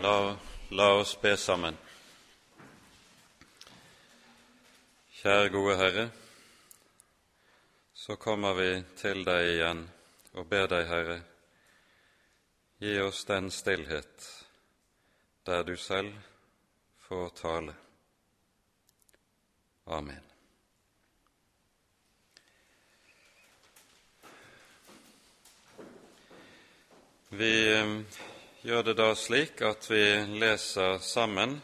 La, 0.00 0.36
la 0.70 0.92
oss 0.94 1.16
be 1.20 1.32
sammen. 1.36 1.74
Kjære 5.18 5.48
gode 5.50 5.74
Herre, 5.80 6.04
så 7.94 8.14
kommer 8.16 8.54
vi 8.54 8.68
til 9.00 9.24
deg 9.26 9.48
igjen 9.56 9.80
og 10.38 10.46
ber 10.46 10.70
deg, 10.70 10.86
Herre, 10.86 11.18
gi 12.78 12.94
oss 13.02 13.24
den 13.26 13.50
stillhet 13.50 14.28
der 15.50 15.66
du 15.66 15.74
selv 15.76 16.14
får 17.08 17.28
tale. 17.42 17.74
Amen. 19.98 20.22
Vi 27.34 27.52
eh, 27.74 28.18
gjør 28.62 28.82
det 28.82 28.94
da 28.98 29.12
slik 29.14 29.60
at 29.62 29.86
vi 29.90 30.04
leser 30.40 30.98
sammen 30.98 31.60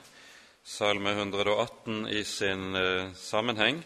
Salme 0.65 1.11
118 1.11 2.07
i 2.09 2.23
sin 2.25 2.75
eh, 2.75 3.11
sammenheng 3.15 3.83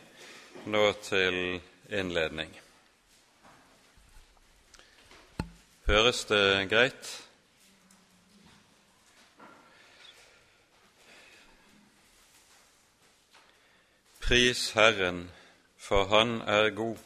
nå 0.71 0.83
til 1.03 1.59
innledning. 1.91 2.53
Høres 5.89 6.23
det 6.31 6.69
greit? 6.71 7.11
Pris 14.23 14.71
Herren, 14.77 15.25
for 15.77 16.07
Han 16.15 16.41
er 16.47 16.71
god. 16.71 17.03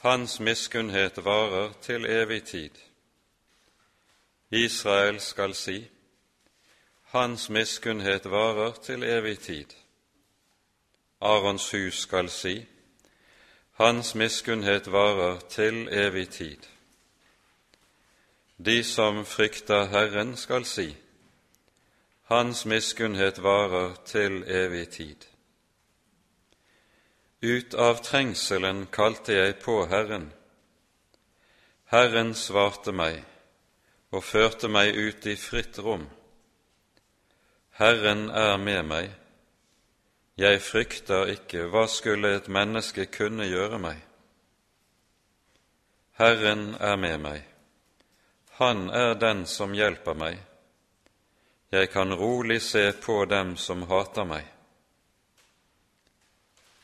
Hans 0.00 0.40
miskunnhet 0.40 1.24
varer 1.24 1.72
til 1.82 2.06
evig 2.06 2.44
tid. 2.44 2.93
Israel 4.54 5.20
skal 5.20 5.54
si, 5.54 5.90
Hans 7.02 7.50
miskunnhet 7.50 8.30
varer 8.30 8.72
til 8.72 9.02
evig 9.02 9.38
tid. 9.38 9.66
Arons 11.20 11.70
hus 11.70 11.94
skal 11.94 12.28
si, 12.30 12.66
Hans 13.72 14.14
miskunnhet 14.14 14.92
varer 14.92 15.40
til 15.50 15.88
evig 15.88 16.28
tid. 16.28 16.62
De 18.64 18.84
som 18.84 19.24
frykter 19.26 19.84
Herren, 19.84 20.36
skal 20.36 20.64
si, 20.64 20.96
Hans 22.22 22.66
miskunnhet 22.66 23.42
varer 23.42 23.94
til 24.06 24.44
evig 24.46 24.88
tid. 24.88 25.26
Ut 27.42 27.74
av 27.74 28.02
trengselen 28.02 28.86
kalte 28.86 29.32
jeg 29.32 29.58
på 29.58 29.86
Herren. 29.86 30.32
Herren 31.90 32.34
svarte 32.34 32.92
meg 32.92 33.33
og 34.14 34.22
førte 34.22 34.70
meg 34.70 34.94
ut 34.94 35.26
i 35.26 35.34
fritt 35.38 35.78
rom. 35.82 36.06
Herren 37.74 38.28
er 38.30 38.56
med 38.62 38.82
meg, 38.86 39.10
jeg 40.38 40.60
frykter 40.62 41.30
ikke, 41.30 41.68
hva 41.70 41.84
skulle 41.90 42.32
et 42.36 42.48
menneske 42.50 43.06
kunne 43.10 43.46
gjøre 43.46 43.78
meg? 43.82 43.98
Herren 46.18 46.74
er 46.78 46.96
med 46.96 47.18
meg, 47.18 47.42
Han 48.54 48.90
er 48.90 49.14
den 49.18 49.46
som 49.50 49.72
hjelper 49.74 50.14
meg. 50.14 50.38
Jeg 51.72 51.88
kan 51.90 52.14
rolig 52.14 52.60
se 52.62 52.92
på 52.92 53.24
dem 53.24 53.56
som 53.56 53.82
hater 53.82 54.24
meg. 54.24 54.44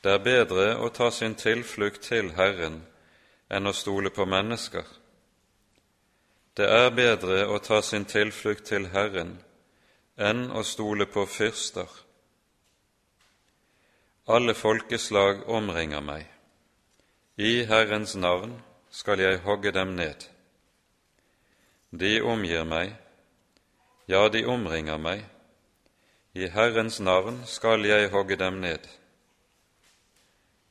Det 0.02 0.10
er 0.10 0.24
bedre 0.24 0.64
å 0.82 0.88
ta 0.90 1.12
sin 1.14 1.36
tilflukt 1.38 2.02
til 2.08 2.32
Herren 2.34 2.80
enn 3.50 3.70
å 3.70 3.72
stole 3.72 4.10
på 4.10 4.26
mennesker. 4.26 4.82
Det 6.60 6.66
er 6.68 6.90
bedre 6.92 7.46
å 7.48 7.56
ta 7.64 7.78
sin 7.80 8.02
tilflukt 8.04 8.66
til 8.68 8.90
Herren 8.92 9.30
enn 10.20 10.42
å 10.52 10.60
stole 10.68 11.06
på 11.08 11.22
fyrster. 11.24 11.88
Alle 14.28 14.52
folkeslag 14.52 15.46
omringer 15.48 16.02
meg. 16.04 16.26
I 17.40 17.64
Herrens 17.70 18.12
navn 18.12 18.52
skal 18.92 19.22
jeg 19.24 19.38
hogge 19.46 19.72
dem 19.72 19.94
ned. 19.96 20.26
De 22.02 22.10
omgir 22.20 22.66
meg, 22.68 22.92
ja, 24.04 24.28
de 24.28 24.42
omringer 24.44 25.00
meg. 25.00 25.22
I 26.36 26.50
Herrens 26.52 27.00
navn 27.00 27.38
skal 27.46 27.86
jeg 27.88 28.10
hogge 28.12 28.36
dem 28.36 28.58
ned. 28.60 28.84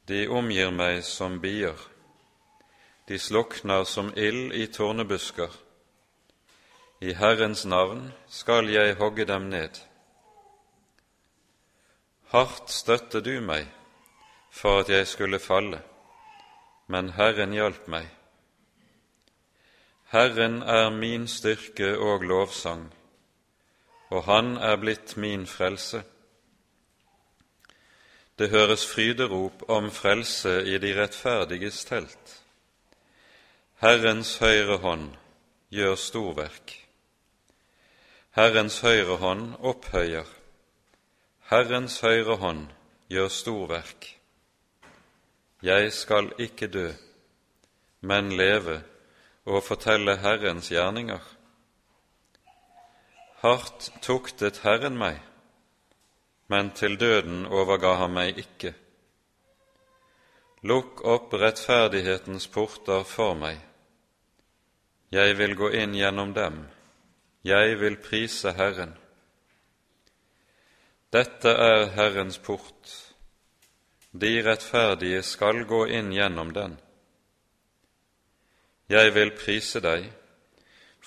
De 0.05 0.27
omgir 0.27 0.69
meg 0.69 1.01
som 1.07 1.41
bier, 1.41 1.81
de 3.09 3.17
slukner 3.17 3.89
som 3.89 4.13
ild 4.13 4.53
i 4.53 4.69
tornebusker. 4.69 5.49
I 7.01 7.13
Herrens 7.13 7.65
navn 7.65 8.11
skal 8.27 8.67
jeg 8.67 8.95
hogge 8.99 9.25
dem 9.25 9.41
ned. 9.41 9.77
Hardt 12.27 12.71
støtte 12.75 13.21
du 13.23 13.37
meg 13.39 13.69
for 14.51 14.81
at 14.81 14.89
jeg 14.91 15.07
skulle 15.07 15.39
falle, 15.39 15.79
men 16.91 17.13
Herren 17.15 17.53
hjalp 17.55 17.87
meg. 17.87 18.09
Herren 20.11 20.59
er 20.61 20.89
min 20.89 21.27
styrke 21.27 21.93
og 21.97 22.25
lovsang, 22.27 22.89
og 24.09 24.23
Han 24.23 24.57
er 24.57 24.75
blitt 24.75 25.15
min 25.17 25.47
frelse. 25.47 26.03
Det 28.39 28.49
høres 28.49 28.85
fryderop 28.87 29.63
om 29.69 29.91
frelse 29.91 30.65
i 30.65 30.77
de 30.77 30.93
rettferdiges 31.01 31.85
telt. 31.85 32.35
Herrens 33.79 34.37
høyre 34.37 34.77
hånd 34.77 35.09
gjør 35.71 35.95
storverk. 35.95 36.78
Herrens 38.37 38.75
høyre 38.85 39.15
hånd 39.17 39.55
opphøyer, 39.65 40.27
Herrens 41.49 41.95
høyre 42.05 42.35
hånd 42.37 42.67
gjør 43.09 43.31
storverk. 43.33 44.05
Jeg 45.65 45.89
skal 45.97 46.29
ikke 46.37 46.69
dø, 46.69 46.91
men 48.05 48.29
leve 48.37 48.83
og 49.49 49.63
fortelle 49.65 50.19
Herrens 50.21 50.69
gjerninger. 50.69 51.25
Hardt 53.41 53.89
tuktet 54.05 54.61
Herren 54.61 55.01
meg, 55.01 55.17
men 56.53 56.69
til 56.77 57.01
døden 57.01 57.47
overga 57.49 57.97
han 58.05 58.13
meg 58.13 58.37
ikke. 58.37 58.75
Lukk 60.69 61.01
opp 61.01 61.33
rettferdighetens 61.33 62.45
porter 62.53 63.07
for 63.09 63.33
meg. 63.33 63.57
Jeg 65.09 65.39
vil 65.41 65.57
gå 65.57 65.73
inn 65.81 65.97
gjennom 65.97 66.37
dem 66.37 66.67
jeg 67.43 67.79
vil 67.79 67.97
prise 67.97 68.51
Herren. 68.51 68.97
Dette 71.13 71.49
er 71.49 71.85
Herrens 71.95 72.37
port. 72.37 72.91
De 74.11 74.31
rettferdige 74.45 75.21
skal 75.23 75.63
gå 75.65 75.85
inn 75.85 76.11
gjennom 76.13 76.53
den. 76.53 76.77
Jeg 78.89 79.13
vil 79.13 79.31
prise 79.37 79.81
deg 79.81 80.09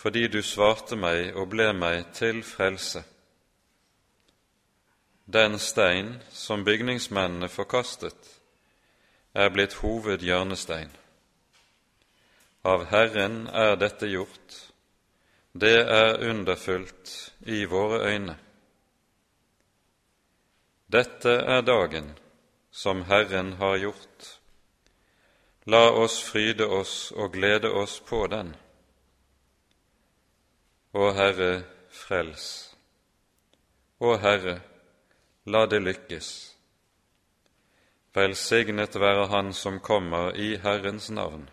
fordi 0.02 0.26
du 0.26 0.40
svarte 0.42 0.96
meg 0.96 1.36
og 1.36 1.50
ble 1.52 1.68
meg 1.76 2.08
til 2.16 2.40
frelse. 2.42 3.04
Den 5.26 5.58
stein 5.58 6.16
som 6.32 6.64
bygningsmennene 6.64 7.48
forkastet, 7.48 8.40
er 9.34 9.52
blitt 9.54 9.76
hovedhjørnestein. 9.78 10.90
Av 12.64 12.88
Herren 12.90 13.46
er 13.46 13.76
dette 13.76 14.10
gjort, 14.10 14.71
det 15.52 15.78
er 15.84 16.30
underfullt 16.30 17.32
i 17.40 17.64
våre 17.64 18.00
øyne. 18.08 18.36
Dette 20.92 21.30
er 21.30 21.60
dagen 21.60 22.14
som 22.70 23.02
Herren 23.02 23.52
har 23.52 23.76
gjort. 23.76 24.38
La 25.64 25.90
oss 25.90 26.22
fryde 26.24 26.66
oss 26.66 27.12
og 27.12 27.32
glede 27.32 27.70
oss 27.70 28.00
på 28.00 28.26
den. 28.26 28.54
Å 30.92 31.12
Herre, 31.16 31.62
frels. 31.88 32.48
Å 34.00 34.16
Herre, 34.20 34.58
la 35.44 35.66
det 35.66 35.80
lykkes. 35.84 36.28
Velsignet 38.12 38.96
være 39.00 39.28
Han 39.28 39.52
som 39.52 39.80
kommer 39.80 40.36
i 40.36 40.56
Herrens 40.56 41.10
navn. 41.10 41.48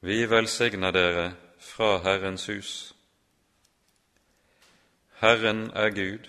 Vi 0.00 0.26
velsigner 0.26 0.92
dere 0.92 1.32
fra 1.64 1.98
Herrens 2.04 2.46
hus. 2.46 2.94
Herren 5.20 5.70
er 5.70 5.90
Gud, 5.90 6.28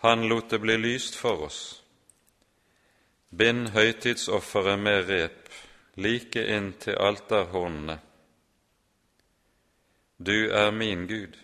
Han 0.00 0.28
lot 0.28 0.50
det 0.50 0.60
bli 0.60 0.76
lyst 0.76 1.16
for 1.16 1.46
oss. 1.48 1.82
Bind 3.30 3.72
høytidsofferet 3.74 4.78
med 4.78 5.08
rep 5.08 5.48
like 5.96 6.42
inn 6.56 6.74
til 6.80 7.00
alterhornene. 7.00 7.96
Du 10.18 10.50
er 10.52 10.70
min 10.70 11.06
Gud, 11.08 11.34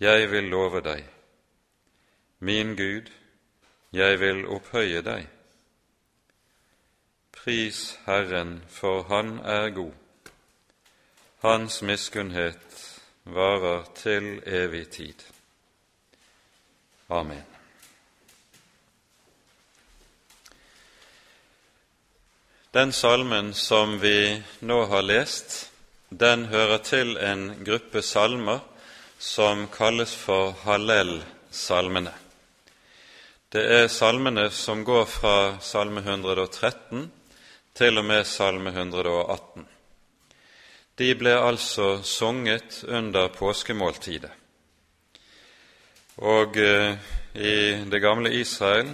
jeg 0.00 0.30
vil 0.30 0.50
love 0.50 0.82
deg. 0.82 1.06
Min 2.38 2.76
Gud, 2.76 3.10
jeg 3.92 4.20
vil 4.20 4.46
opphøye 4.46 5.02
deg. 5.06 5.26
Pris 7.32 7.98
Herren, 8.06 8.62
for 8.68 9.02
Han 9.02 9.38
er 9.38 9.70
god. 9.70 9.92
Hans 11.40 11.82
miskunnhet 11.82 12.80
varer 13.24 13.86
til 13.96 14.42
evig 14.44 14.90
tid. 14.90 15.22
Amen. 17.08 17.46
Den 22.72 22.92
salmen 22.92 23.54
som 23.54 23.96
vi 24.00 24.42
nå 24.60 24.84
har 24.92 25.02
lest, 25.02 25.70
den 26.10 26.44
hører 26.52 26.84
til 26.84 27.16
en 27.16 27.64
gruppe 27.64 28.02
salmer 28.02 28.60
som 29.18 29.64
kalles 29.72 30.12
for 30.14 30.52
Hallel-salmene. 30.66 32.12
Det 33.48 33.64
er 33.80 33.88
salmene 33.88 34.50
som 34.50 34.84
går 34.84 35.04
fra 35.08 35.36
salme 35.64 36.04
113 36.04 37.10
til 37.74 37.98
og 37.98 38.04
med 38.04 38.24
salme 38.28 38.76
118. 38.76 39.79
De 41.00 41.14
ble 41.16 41.32
altså 41.32 42.02
sunget 42.04 42.82
under 42.84 43.28
påskemåltidet. 43.32 44.30
Og 46.16 46.56
eh, 46.60 46.98
i 47.34 47.54
det 47.88 48.00
gamle 48.04 48.34
Israel 48.36 48.90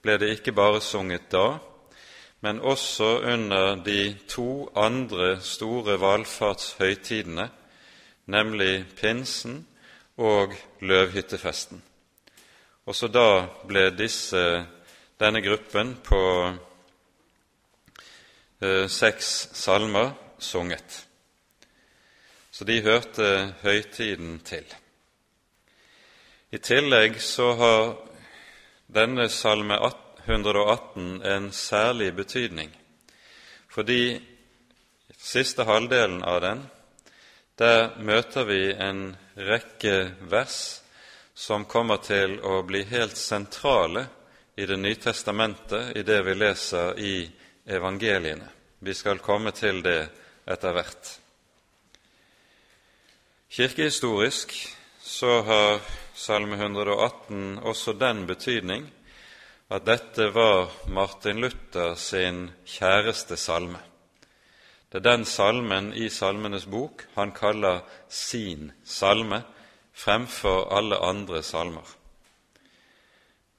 ble 0.00 0.16
det 0.22 0.30
ikke 0.38 0.54
bare 0.56 0.80
sunget 0.80 1.28
da, 1.32 1.58
men 2.40 2.60
også 2.64 3.10
under 3.34 3.76
de 3.84 4.16
to 4.28 4.72
andre 4.72 5.36
store 5.40 6.00
valfartshøytidene, 6.00 7.50
nemlig 8.26 8.86
pinsen 8.96 9.66
og 10.16 10.56
løvhyttefesten. 10.80 11.82
Også 12.86 13.08
da 13.12 13.46
ble 13.68 13.90
disse, 13.98 14.64
denne 15.20 15.44
gruppen 15.44 15.98
på 16.04 16.22
eh, 18.62 18.88
seks 18.88 19.50
salmer 19.52 20.14
sunget. 20.38 21.04
Så 22.54 22.64
de 22.64 22.76
hørte 22.86 23.28
høytiden 23.64 24.36
til. 24.46 24.62
I 26.54 26.58
tillegg 26.62 27.16
så 27.18 27.48
har 27.58 27.80
denne 28.94 29.26
salme 29.26 29.74
118 30.22 31.16
en 31.26 31.48
særlig 31.50 32.12
betydning, 32.14 32.70
fordi 33.74 34.20
siste 35.18 35.66
halvdelen 35.66 36.22
av 36.22 36.38
den, 36.44 36.62
der 37.58 37.98
møter 37.98 38.46
vi 38.46 38.60
en 38.70 39.02
rekke 39.34 39.96
vers 40.30 40.60
som 41.34 41.66
kommer 41.66 41.98
til 42.06 42.38
å 42.38 42.60
bli 42.62 42.84
helt 42.86 43.18
sentrale 43.18 44.06
i 44.54 44.66
Det 44.66 44.78
nye 44.78 45.02
testamentet 45.02 45.96
i 45.98 46.06
det 46.06 46.22
vi 46.22 46.38
leser 46.38 46.98
i 47.02 47.16
evangeliene. 47.66 48.46
Vi 48.78 48.94
skal 48.94 49.18
komme 49.18 49.50
til 49.50 49.82
det 49.82 50.06
etter 50.46 50.78
hvert. 50.78 51.23
Kirkehistorisk 53.50 54.52
så 55.02 55.42
har 55.42 55.80
Salme 56.14 56.56
118 56.56 57.58
også 57.58 57.92
den 57.92 58.26
betydning 58.26 58.86
at 59.70 59.86
dette 59.86 60.28
var 60.34 60.70
Martin 60.88 61.40
Luther 61.40 61.94
sin 61.94 62.50
kjæreste 62.66 63.36
salme. 63.36 63.78
Det 64.92 65.00
er 65.00 65.06
den 65.10 65.24
salmen 65.24 65.92
i 65.94 66.08
Salmenes 66.08 66.66
bok 66.70 67.06
han 67.14 67.32
kaller 67.34 67.80
sin 68.08 68.72
salme 68.84 69.42
fremfor 69.94 70.68
alle 70.76 70.98
andre 70.98 71.42
salmer. 71.42 71.86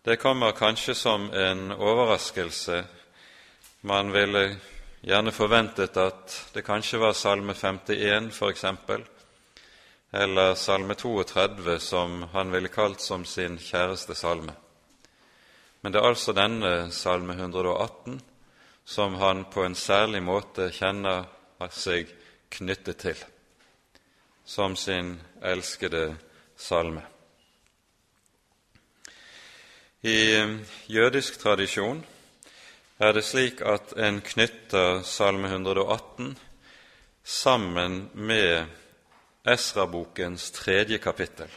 Det 0.05 0.19
kommer 0.19 0.51
kanskje 0.51 0.95
som 0.95 1.31
en 1.33 1.71
overraskelse. 1.71 2.83
Man 3.81 4.11
ville 4.13 4.59
gjerne 5.01 5.31
forventet 5.31 5.97
at 5.97 6.39
det 6.53 6.65
kanskje 6.65 6.99
var 6.99 7.13
Salme 7.13 7.53
51 7.53 8.31
f.eks., 8.31 8.65
eller 10.15 10.55
Salme 10.55 10.95
32 10.95 11.79
som 11.79 12.23
han 12.31 12.51
ville 12.51 12.67
kalt 12.67 13.01
som 13.01 13.25
sin 13.25 13.57
kjæreste 13.59 14.15
salme. 14.15 14.53
Men 15.81 15.91
det 15.91 15.99
er 15.99 16.07
altså 16.07 16.33
denne 16.33 16.91
Salme 16.91 17.33
118 17.33 18.21
som 18.85 19.15
han 19.19 19.43
på 19.51 19.65
en 19.65 19.75
særlig 19.75 20.21
måte 20.23 20.69
kjenner 20.71 21.25
seg 21.73 22.11
knyttet 22.53 23.01
til, 23.01 23.19
som 24.45 24.75
sin 24.77 25.15
elskede 25.41 26.15
salme. 26.55 27.01
I 30.05 30.37
jødisk 30.87 31.39
tradisjon 31.41 32.03
er 33.01 33.13
det 33.17 33.25
slik 33.25 33.61
at 33.65 33.95
en 33.97 34.21
knytter 34.23 35.01
Salme 35.03 35.49
118 35.49 36.35
sammen 37.23 38.09
med 38.13 38.84
Esra-bokens 39.45 40.51
tredje 40.51 40.97
kapittel, 40.97 41.51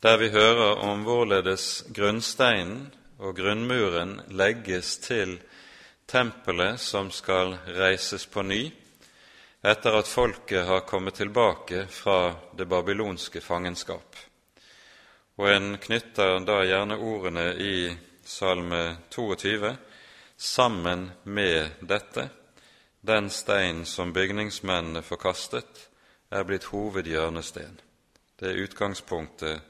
der 0.00 0.16
vi 0.16 0.28
hører 0.30 0.76
om 0.86 1.02
hvorledes 1.02 1.82
grunnsteinen 1.90 2.92
og 3.18 3.34
grunnmuren 3.40 4.20
legges 4.30 5.00
til 5.02 5.40
tempelet 6.06 6.78
som 6.78 7.10
skal 7.10 7.56
reises 7.74 8.28
på 8.30 8.46
ny 8.46 8.60
etter 9.66 9.98
at 9.98 10.14
folket 10.14 10.62
har 10.70 10.86
kommet 10.86 11.18
tilbake 11.18 11.88
fra 11.90 12.36
det 12.54 12.70
babylonske 12.70 13.42
fangenskap. 13.42 14.16
Og 15.42 15.50
en 15.50 15.76
knytter 15.82 16.38
da 16.46 16.62
gjerne 16.62 17.02
ordene 17.02 17.50
i 17.58 17.76
Salme 18.22 18.84
22 19.10 19.74
sammen 20.38 21.08
med 21.24 21.82
dette. 21.82 22.30
Den 23.00 23.30
stein 23.30 23.82
som 23.86 24.14
bygningsmennene 24.14 25.02
forkastet, 25.02 25.88
er 26.32 26.44
blitt 26.48 26.70
hovedhjørnesten. 26.72 27.80
Det 28.38 28.48
er 28.50 28.62
utgangspunktet, 28.64 29.60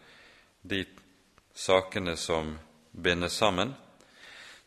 de 0.62 0.84
sakene 1.54 2.16
som 2.16 2.54
bindes 2.92 3.34
sammen, 3.34 3.74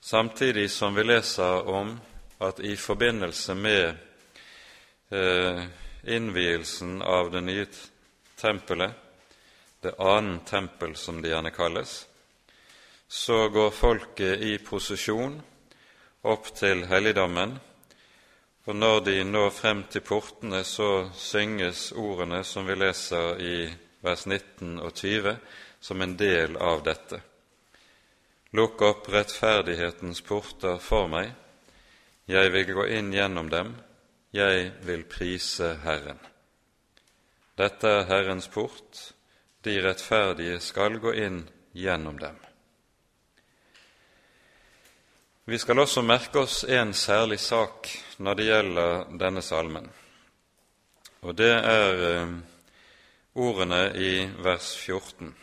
samtidig 0.02 0.68
som 0.72 0.96
vi 0.96 1.04
leser 1.04 1.70
om 1.72 1.96
at 2.44 2.60
i 2.60 2.76
forbindelse 2.76 3.56
med 3.56 3.96
eh, 5.10 5.64
innvielsen 6.04 7.02
av 7.02 7.32
det 7.32 7.42
nye 7.42 7.66
tempelet, 8.36 8.92
det 9.82 9.96
annen 10.00 10.40
tempel 10.46 10.96
som 10.96 11.22
det 11.22 11.32
gjerne 11.32 11.54
kalles, 11.56 12.08
så 13.08 13.48
går 13.50 13.72
folket 13.72 14.42
i 14.42 14.58
prosesjon 14.58 15.40
opp 16.26 16.50
til 16.58 16.84
helligdommen, 16.90 17.56
og 18.66 18.76
når 18.76 19.00
de 19.06 19.24
når 19.24 19.50
frem 19.54 19.84
til 19.94 20.02
portene, 20.02 20.64
så 20.64 21.10
synges 21.14 21.92
ordene 21.92 22.42
som 22.44 22.66
vi 22.66 22.76
leser 22.76 23.42
i 23.42 23.56
vers 24.02 24.26
19 24.26 24.80
og 24.80 24.94
20, 24.94 25.36
som 25.82 26.02
en 26.02 26.16
del 26.18 26.58
av 26.58 26.82
dette. 26.86 27.22
Lukk 28.58 28.82
opp 28.88 29.10
rettferdighetens 29.14 30.22
porter 30.26 30.80
for 30.82 31.10
meg, 31.12 31.34
jeg 32.26 32.54
vil 32.54 32.72
gå 32.74 32.88
inn 32.98 33.12
gjennom 33.14 33.52
dem, 33.54 33.76
jeg 34.34 34.72
vil 34.88 35.06
prise 35.06 35.76
Herren. 35.84 36.18
Dette 37.56 37.92
er 38.00 38.10
Herrens 38.10 38.50
port, 38.52 39.12
de 39.62 39.78
rettferdige 39.86 40.58
skal 40.64 40.98
gå 41.04 41.14
inn 41.22 41.44
gjennom 41.78 42.18
dem. 42.20 42.40
Vi 45.48 45.58
skal 45.62 45.78
også 45.78 46.02
merke 46.02 46.42
oss 46.42 46.64
en 46.64 46.90
særlig 46.98 47.38
sak 47.38 47.86
når 48.18 48.38
det 48.38 48.46
gjelder 48.48 49.04
denne 49.22 49.42
salmen, 49.46 49.92
og 51.22 51.36
det 51.38 51.52
er 51.54 52.00
eh, 52.08 52.32
ordene 53.38 53.82
i 53.94 54.24
vers 54.42 54.72
14. 54.74 55.36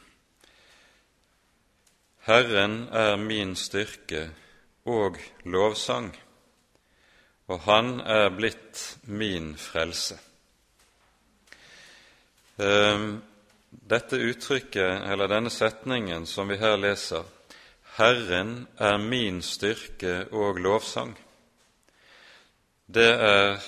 Herren 2.26 2.75
er 2.90 3.14
min 3.23 3.54
styrke 3.54 4.25
og 4.90 5.21
lovsang, 5.44 6.11
og 7.47 7.61
Han 7.68 8.00
er 8.00 8.35
blitt 8.35 8.82
min 9.06 9.54
frelse. 9.54 10.18
Ehm, 12.59 13.23
dette 13.71 14.18
uttrykket, 14.18 15.06
eller 15.12 15.30
denne 15.30 15.50
setningen 15.50 16.26
som 16.26 16.50
vi 16.50 16.59
her 16.59 16.75
leser, 16.76 17.23
Herren 17.96 18.66
er 18.78 18.96
min 18.99 19.42
styrke 19.42 20.26
og 20.32 20.61
lovsang, 20.64 21.12
det 22.92 23.11
er 23.12 23.58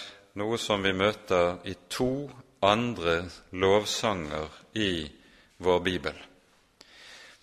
noe 0.41 0.59
som 0.59 0.83
vi 0.85 0.93
møter 0.97 1.61
i 1.69 1.75
to 1.93 2.29
andre 2.65 3.23
lovsanger 3.53 4.49
i 4.81 5.05
vår 5.65 5.83
bibel. 5.85 6.17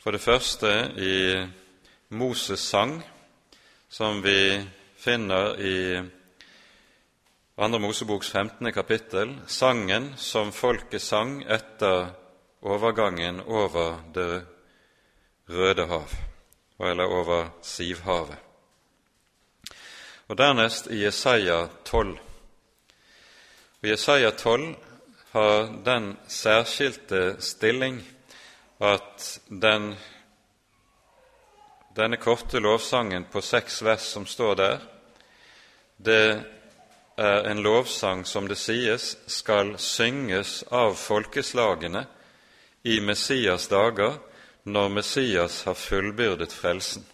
For 0.01 0.11
det 0.11 0.21
første 0.21 0.71
i 0.97 1.17
Moses' 2.17 2.65
sang, 2.65 2.97
som 3.89 4.23
vi 4.23 4.61
finner 4.97 5.53
i 5.61 5.77
Andre 7.61 7.79
Moseboks 7.79 8.31
15. 8.31 8.71
kapittel, 8.73 9.35
sangen 9.47 10.13
som 10.17 10.51
folket 10.51 11.01
sang 11.01 11.43
etter 11.45 12.09
overgangen 12.61 13.41
over 13.45 14.01
Det 14.13 14.45
røde 15.49 15.85
hav, 15.87 16.09
eller 16.89 17.05
over 17.05 17.49
Sivhavet. 17.61 18.37
Og 20.27 20.37
dernest 20.37 20.87
i 20.87 21.03
Jesaja 21.03 21.67
12. 21.85 22.17
Og 23.81 23.89
Jesaja 23.89 24.29
12 24.31 24.75
har 25.31 25.67
den 25.85 26.17
særskilte 26.27 27.35
stilling 27.41 28.01
at 28.79 29.39
den, 29.47 29.95
denne 31.95 32.17
korte 32.17 32.59
lovsangen 32.59 33.27
på 33.31 33.41
seks 33.41 33.83
vers 33.83 34.07
som 34.13 34.25
står 34.25 34.55
der, 34.55 34.79
det 35.97 36.43
er 37.17 37.51
en 37.51 37.61
lovsang 37.63 38.25
som 38.27 38.47
det 38.47 38.57
sies 38.57 39.13
skal 39.27 39.75
synges 39.77 40.63
av 40.71 40.95
folkeslagene 40.95 42.05
i 42.83 42.99
Messias 43.03 43.67
dager, 43.67 44.17
når 44.63 44.89
Messias 44.89 45.63
har 45.63 45.73
fullbyrdet 45.73 46.53
frelsen. 46.53 47.05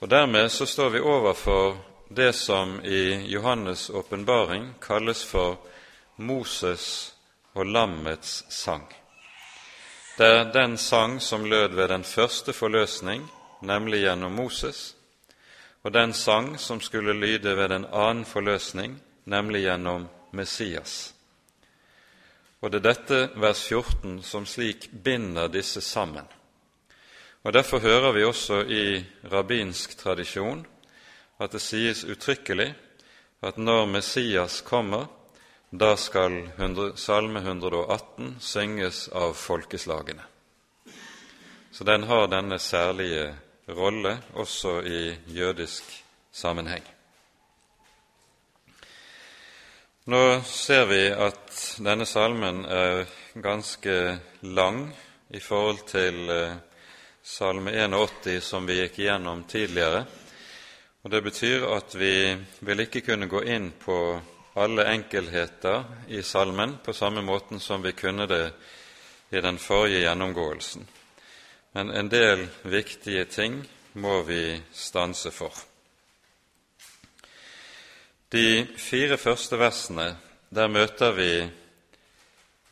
Og 0.00 0.10
Dermed 0.10 0.48
så 0.48 0.66
står 0.66 0.88
vi 0.88 1.00
overfor 1.00 1.76
det 2.08 2.32
som 2.32 2.80
i 2.84 3.34
Johannes' 3.34 3.90
åpenbaring 3.92 4.74
kalles 4.80 5.24
for 5.24 5.58
Moses 6.16 7.14
og 7.52 7.66
lammets 7.66 8.44
sang. 8.48 8.86
Det 10.18 10.26
er 10.26 10.52
den 10.52 10.76
sang 10.78 11.22
som 11.22 11.44
lød 11.44 11.74
ved 11.74 11.88
den 11.88 12.04
første 12.04 12.52
forløsning, 12.52 13.28
nemlig 13.62 14.00
gjennom 14.00 14.32
Moses, 14.32 14.96
og 15.82 15.94
den 15.94 16.12
sang 16.12 16.60
som 16.60 16.80
skulle 16.80 17.12
lyde 17.12 17.56
ved 17.56 17.68
den 17.68 17.86
annen 17.92 18.24
forløsning, 18.24 19.02
nemlig 19.24 19.62
gjennom 19.62 20.08
Messias. 20.32 21.14
Og 22.60 22.70
det 22.70 22.80
er 22.80 22.88
dette 22.88 23.18
vers 23.38 23.60
14 23.68 24.22
som 24.26 24.46
slik 24.46 24.88
binder 24.90 25.48
disse 25.48 25.80
sammen. 25.80 26.26
Og 27.46 27.52
Derfor 27.52 27.78
hører 27.78 28.12
vi 28.12 28.24
også 28.24 28.64
i 28.66 29.04
rabbinsk 29.30 29.94
tradisjon 29.98 30.66
at 31.38 31.52
det 31.54 31.62
sies 31.62 32.02
uttrykkelig 32.04 32.72
at 33.46 33.58
når 33.58 33.86
Messias 33.86 34.60
kommer, 34.66 35.06
da 35.70 35.94
skal 35.96 36.50
Salme 36.96 37.40
118 37.40 38.36
synges 38.40 39.08
av 39.08 39.34
folkeslagene. 39.34 40.22
Så 41.70 41.84
den 41.84 42.02
har 42.02 42.26
denne 42.26 42.58
særlige 42.58 43.34
rolle 43.68 44.18
også 44.34 44.80
i 44.82 45.16
jødisk 45.26 45.84
sammenheng. 46.32 46.97
Nå 50.08 50.40
ser 50.40 50.86
vi 50.86 51.02
at 51.12 51.50
denne 51.84 52.06
salmen 52.08 52.62
er 52.64 53.02
ganske 53.44 53.96
lang 54.40 54.78
i 55.36 55.40
forhold 55.44 55.82
til 55.90 56.32
eh, 56.32 56.54
Salme 57.20 57.74
81, 57.76 58.38
som 58.40 58.64
vi 58.64 58.78
gikk 58.78 58.96
igjennom 59.02 59.42
tidligere. 59.44 60.00
Og 61.04 61.12
Det 61.12 61.20
betyr 61.28 61.68
at 61.74 61.98
vi 62.00 62.14
vil 62.64 62.84
ikke 62.86 63.04
kunne 63.04 63.28
gå 63.28 63.44
inn 63.52 63.68
på 63.84 64.00
alle 64.56 64.88
enkelheter 64.94 65.84
i 66.08 66.24
salmen 66.24 66.78
på 66.80 66.96
samme 66.96 67.20
måten 67.20 67.60
som 67.60 67.84
vi 67.84 67.92
kunne 67.92 68.24
det 68.32 68.46
i 69.28 69.44
den 69.44 69.60
forrige 69.60 70.06
gjennomgåelsen. 70.06 70.88
Men 71.76 71.90
en 71.92 72.08
del 72.08 72.48
viktige 72.64 73.28
ting 73.28 73.60
må 73.92 74.22
vi 74.22 74.56
stanse 74.72 75.30
for. 75.30 75.67
De 78.32 78.66
fire 78.76 79.16
første 79.16 79.56
versene, 79.56 80.18
der 80.52 80.68
møter 80.68 81.14
vi 81.16 81.32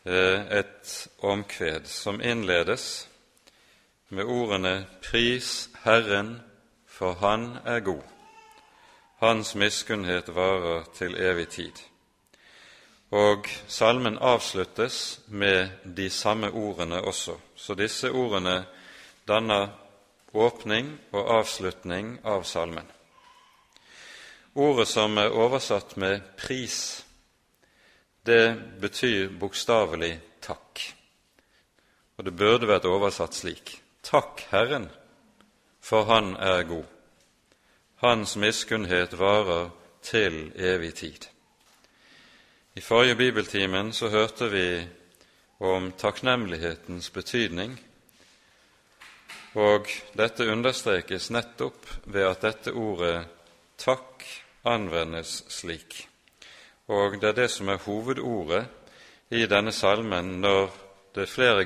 eh, 0.05 0.41
et 0.59 1.09
omkved 1.25 1.87
som 1.89 2.21
innledes 2.21 3.09
med 4.09 4.25
ordene 4.25 4.87
'Pris 5.01 5.71
Herren, 5.85 6.43
for 6.87 7.13
Han 7.13 7.57
er 7.65 7.81
god'. 7.81 8.05
Hans 9.19 9.55
miskunnhet 9.55 10.35
varer 10.35 10.85
til 10.95 11.17
evig 11.17 11.49
tid. 11.49 11.73
Og 13.11 13.47
salmen 13.67 14.19
avsluttes 14.21 15.21
med 15.27 15.69
de 15.97 16.11
samme 16.11 16.51
ordene 16.51 17.01
også, 17.01 17.39
så 17.55 17.75
disse 17.75 18.11
ordene 18.11 18.67
danner 19.29 19.69
åpning 20.35 20.99
og 21.13 21.39
avslutning 21.39 22.21
av 22.25 22.45
salmen. 22.45 22.96
Ordet 24.57 24.89
som 24.89 25.19
er 25.21 25.35
oversatt 25.37 25.97
med 25.97 26.21
'pris', 26.37 27.05
det 28.27 28.63
betyr 28.81 29.29
bokstavelig 29.39 30.21
'takk'. 30.41 30.95
Og 32.17 32.25
det 32.25 32.37
burde 32.37 32.67
vært 32.67 32.89
oversatt 32.89 33.35
slik:" 33.35 33.83
Takk, 34.03 34.41
Herren, 34.51 34.89
for 35.81 36.05
Han 36.05 36.37
er 36.37 36.63
god. 36.63 36.85
Hans 37.97 38.37
miskunnhet 38.37 39.19
varer 39.19 39.71
til 40.03 40.53
evig 40.57 40.95
tid. 40.95 41.29
I 42.75 42.81
forrige 42.81 43.17
bibeltimen 43.17 43.93
så 43.93 44.09
hørte 44.09 44.51
vi 44.51 44.89
om 45.61 45.93
takknemlighetens 45.93 47.11
betydning, 47.11 47.81
og 49.55 49.87
dette 50.17 50.49
understrekes 50.49 51.31
nettopp 51.31 51.87
ved 52.05 52.23
at 52.23 52.43
dette 52.43 52.73
ordet 52.73 53.27
'takk' 53.79 54.46
anvendes 54.67 55.45
slik. 55.49 56.09
Og 56.87 57.21
det 57.21 57.29
er 57.29 57.39
det 57.41 57.51
som 57.51 57.69
er 57.69 57.83
hovedordet 57.83 58.67
i 59.31 59.47
denne 59.51 59.73
salmen 59.73 60.37
når 60.41 60.71
flere 61.27 61.65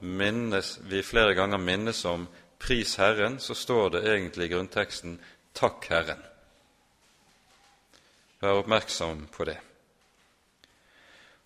minnes, 0.00 0.78
vi 0.82 1.02
flere 1.02 1.34
ganger 1.34 1.58
minnes 1.58 2.04
om 2.04 2.28
'pris 2.58 2.96
Herren', 2.96 3.38
så 3.38 3.54
står 3.54 3.88
det 3.88 4.04
egentlig 4.04 4.44
i 4.44 4.54
grunnteksten 4.54 5.20
Takk, 5.54 5.86
Herren. 5.88 6.22
Vær 8.40 8.60
oppmerksom 8.60 9.26
på 9.32 9.44
det. 9.44 9.58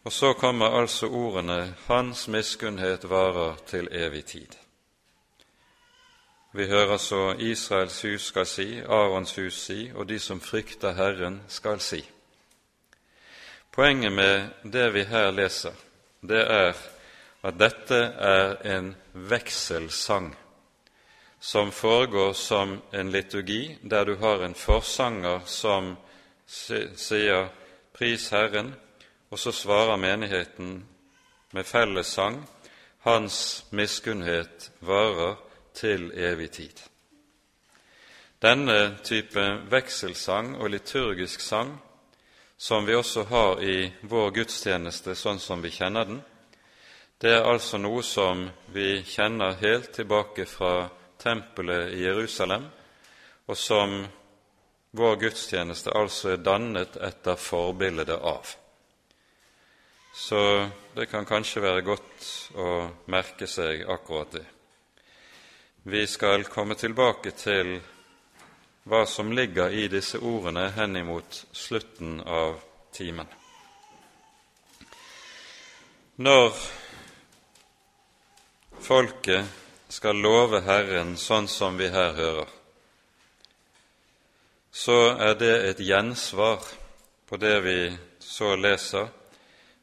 Og 0.05 0.13
så 0.13 0.33
kommer 0.33 0.81
altså 0.81 1.07
ordene 1.07 1.75
Hans 1.87 2.29
miskunnhet 2.29 3.11
varer 3.11 3.57
til 3.67 3.89
evig 3.93 4.25
tid. 4.25 4.60
Vi 6.53 6.67
hører 6.67 6.97
så 6.97 7.35
Israels 7.39 8.03
hus 8.03 8.25
skal 8.27 8.47
si, 8.47 8.81
Arons 8.81 9.37
hus 9.37 9.55
si, 9.55 9.91
og 9.95 10.09
de 10.09 10.19
som 10.19 10.41
frykter 10.41 10.93
Herren, 10.93 11.43
skal 11.49 11.81
si. 11.81 12.01
Poenget 13.73 14.13
med 14.13 14.49
det 14.73 14.89
vi 14.95 15.05
her 15.07 15.31
leser, 15.31 15.75
det 16.21 16.41
er 16.51 16.73
at 17.43 17.59
dette 17.59 17.99
er 18.19 18.57
en 18.77 18.97
vekselsang 19.15 20.33
som 21.41 21.71
foregår 21.73 22.33
som 22.33 22.83
en 22.93 23.11
liturgi, 23.11 23.79
der 23.83 24.05
du 24.05 24.17
har 24.17 24.43
en 24.45 24.55
forsanger 24.55 25.41
som 25.47 25.97
sier 26.47 27.49
'Pris 27.95 28.31
Herren', 28.31 28.75
og 29.31 29.39
så 29.39 29.53
svarer 29.53 29.97
menigheten 29.97 30.85
med 31.53 31.65
fellessang 31.65 32.49
'Hans 32.99 33.65
miskunnhet 33.71 34.71
varer 34.81 35.50
til 35.81 36.11
evig 36.13 36.51
tid'. 36.51 36.87
Denne 38.41 38.97
type 39.05 39.43
vekselsang 39.71 40.55
og 40.57 40.71
liturgisk 40.71 41.41
sang, 41.41 41.75
som 42.57 42.87
vi 42.87 42.95
også 42.95 43.25
har 43.29 43.61
i 43.61 43.93
vår 44.03 44.31
gudstjeneste 44.31 45.15
sånn 45.15 45.41
som 45.41 45.63
vi 45.63 45.73
kjenner 45.73 46.05
den, 46.09 46.23
det 47.21 47.35
er 47.37 47.45
altså 47.45 47.77
noe 47.77 48.03
som 48.03 48.47
vi 48.73 49.03
kjenner 49.05 49.59
helt 49.61 49.91
tilbake 49.93 50.47
fra 50.49 50.89
tempelet 51.21 51.93
i 51.93 52.07
Jerusalem, 52.07 52.65
og 53.47 53.57
som 53.57 54.07
vår 54.97 55.17
gudstjeneste 55.21 55.93
altså 55.93 56.33
er 56.33 56.45
dannet 56.45 56.97
etter 56.97 57.37
forbildet 57.37 58.17
av. 58.17 58.55
Så 60.17 60.41
det 60.97 61.11
kan 61.13 61.29
kanskje 61.29 61.63
være 61.63 61.85
godt 61.87 62.31
å 62.57 62.71
merke 63.13 63.47
seg 63.47 63.85
akkurat 63.85 64.33
det. 64.39 64.47
Vi 65.83 66.07
skal 66.07 66.45
komme 66.45 66.75
tilbake 66.75 67.31
til 67.31 67.79
hva 68.85 69.07
som 69.09 69.31
ligger 69.33 69.73
i 69.73 69.87
disse 69.89 70.19
ordene 70.21 70.67
henimot 70.77 71.39
slutten 71.57 72.19
av 72.21 72.59
timen. 72.93 73.27
Når 76.21 76.53
folket 78.85 79.49
skal 79.89 80.21
love 80.21 80.61
Herren 80.69 81.17
sånn 81.17 81.49
som 81.49 81.81
vi 81.81 81.89
her 81.89 82.13
hører, 82.13 82.53
så 84.71 85.01
er 85.17 85.41
det 85.41 85.57
et 85.71 85.81
gjensvar 85.81 86.61
på 87.25 87.41
det 87.41 87.57
vi 87.65 87.81
så 88.21 88.53
leser 88.61 89.09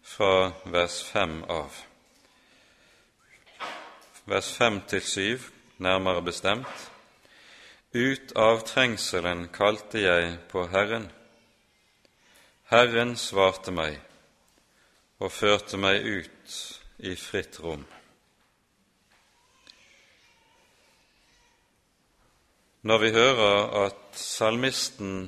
fra 0.05 0.51
vers 0.69 1.01
5 1.09 1.37
av. 1.49 1.83
Vers 4.29 4.55
5 4.61 4.81
til 4.93 5.01
7, 5.01 5.53
nærmere 5.77 6.21
bestemt. 6.21 6.91
Ut 7.93 8.33
av 8.35 8.61
trengselen 8.67 9.47
kalte 9.53 10.01
jeg 10.01 10.33
på 10.51 10.65
Herren. 10.71 11.07
Herren 12.71 13.15
svarte 13.15 13.71
meg 13.71 13.99
og 15.23 15.31
førte 15.31 15.79
meg 15.79 16.03
ut 16.03 16.57
i 16.99 17.15
fritt 17.15 17.59
rom. 17.63 17.85
Når 22.87 23.03
vi 23.03 23.11
hører 23.15 23.73
at 23.85 24.19
salmisten 24.19 25.27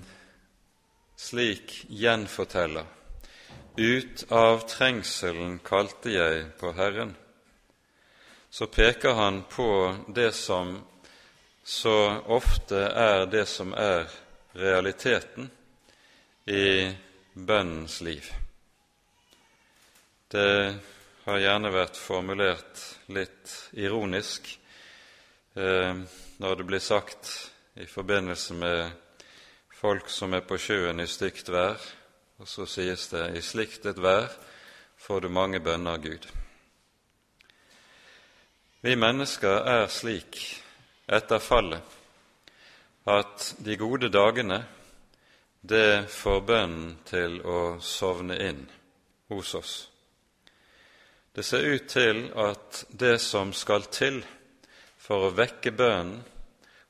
slik 1.19 1.83
gjenforteller 1.89 2.87
ut 3.79 4.25
av 4.35 4.65
trengselen 4.67 5.59
kalte 5.63 6.11
jeg 6.11 6.41
på 6.59 6.73
Herren, 6.75 7.13
så 8.49 8.67
peker 8.67 9.13
han 9.13 9.43
på 9.49 9.95
det 10.07 10.31
som 10.31 10.79
så 11.63 12.21
ofte 12.25 12.77
er 12.77 13.25
det 13.25 13.45
som 13.45 13.73
er 13.77 14.09
realiteten 14.57 15.51
i 16.45 16.95
bønnens 17.33 18.01
liv. 18.01 18.25
Det 20.27 20.75
har 21.25 21.37
gjerne 21.37 21.71
vært 21.73 21.97
formulert 21.97 22.81
litt 23.13 23.53
ironisk 23.77 24.49
eh, 25.53 26.01
når 26.41 26.55
det 26.55 26.67
blir 26.71 26.81
sagt 26.81 27.31
i 27.77 27.85
forbindelse 27.85 28.57
med 28.57 28.81
folk 29.79 30.09
som 30.09 30.33
er 30.33 30.45
på 30.45 30.57
sjøen 30.57 30.99
i 30.99 31.07
stygt 31.07 31.53
vær, 31.53 31.77
og 32.41 32.49
så 32.49 32.65
sies 32.65 33.07
det 33.13 33.29
i 33.37 33.45
slikt 33.45 33.85
et 33.85 34.01
vær 34.01 34.31
får 34.99 35.21
du 35.21 35.29
mange 35.29 35.61
bønner 35.61 36.01
Gud. 36.01 36.25
Vi 38.81 38.93
mennesker 38.95 39.65
er 39.67 39.89
slik 39.91 40.37
etter 41.11 41.41
fallet 41.43 41.97
at 43.11 43.49
de 43.59 43.75
gode 43.75 44.07
dagene, 44.07 44.61
det 45.59 46.07
får 46.13 46.39
bønnen 46.47 46.93
til 47.09 47.41
å 47.43 47.59
sovne 47.83 48.37
inn 48.39 48.61
hos 49.33 49.51
oss. 49.59 49.73
Det 51.35 51.43
ser 51.43 51.67
ut 51.67 51.91
til 51.91 52.23
at 52.39 52.85
det 52.89 53.17
som 53.19 53.51
skal 53.51 53.89
til 53.91 54.23
for 54.95 55.27
å 55.27 55.35
vekke 55.35 55.75
bønnen 55.75 56.23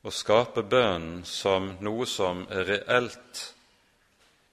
og 0.06 0.14
skape 0.14 0.62
bønnen 0.70 1.26
som 1.26 1.74
noe 1.82 2.06
som 2.06 2.46
er 2.54 2.70
reelt 2.70 3.46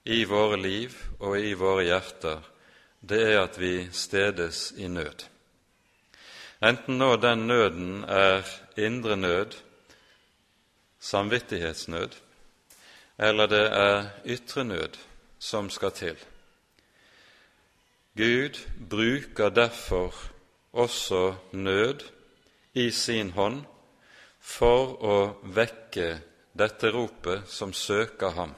i 0.09 0.23
våre 0.25 0.57
liv 0.57 0.97
og 1.19 1.37
i 1.37 1.53
våre 1.53 1.85
hjerter, 1.85 2.41
det 3.05 3.25
er 3.29 3.41
at 3.45 3.61
vi 3.61 3.75
stedes 3.93 4.71
i 4.81 4.89
nød. 4.89 5.29
Enten 6.61 6.97
nå 6.97 7.15
den 7.21 7.47
nøden 7.47 8.03
er 8.03 8.45
indre 8.77 9.17
nød, 9.17 9.53
samvittighetsnød, 10.99 12.09
eller 13.19 13.45
det 13.45 13.65
er 13.73 14.09
ytre 14.25 14.63
nød 14.63 14.97
som 15.39 15.69
skal 15.69 15.91
til. 15.91 16.17
Gud 18.17 18.57
bruker 18.89 19.49
derfor 19.49 20.13
også 20.73 21.35
nød 21.51 22.01
i 22.73 22.91
sin 22.91 23.29
hånd 23.29 23.61
for 24.39 24.97
å 25.05 25.17
vekke 25.43 26.09
dette 26.57 26.89
ropet 26.89 27.45
som 27.49 27.73
søker 27.73 28.33
ham. 28.33 28.53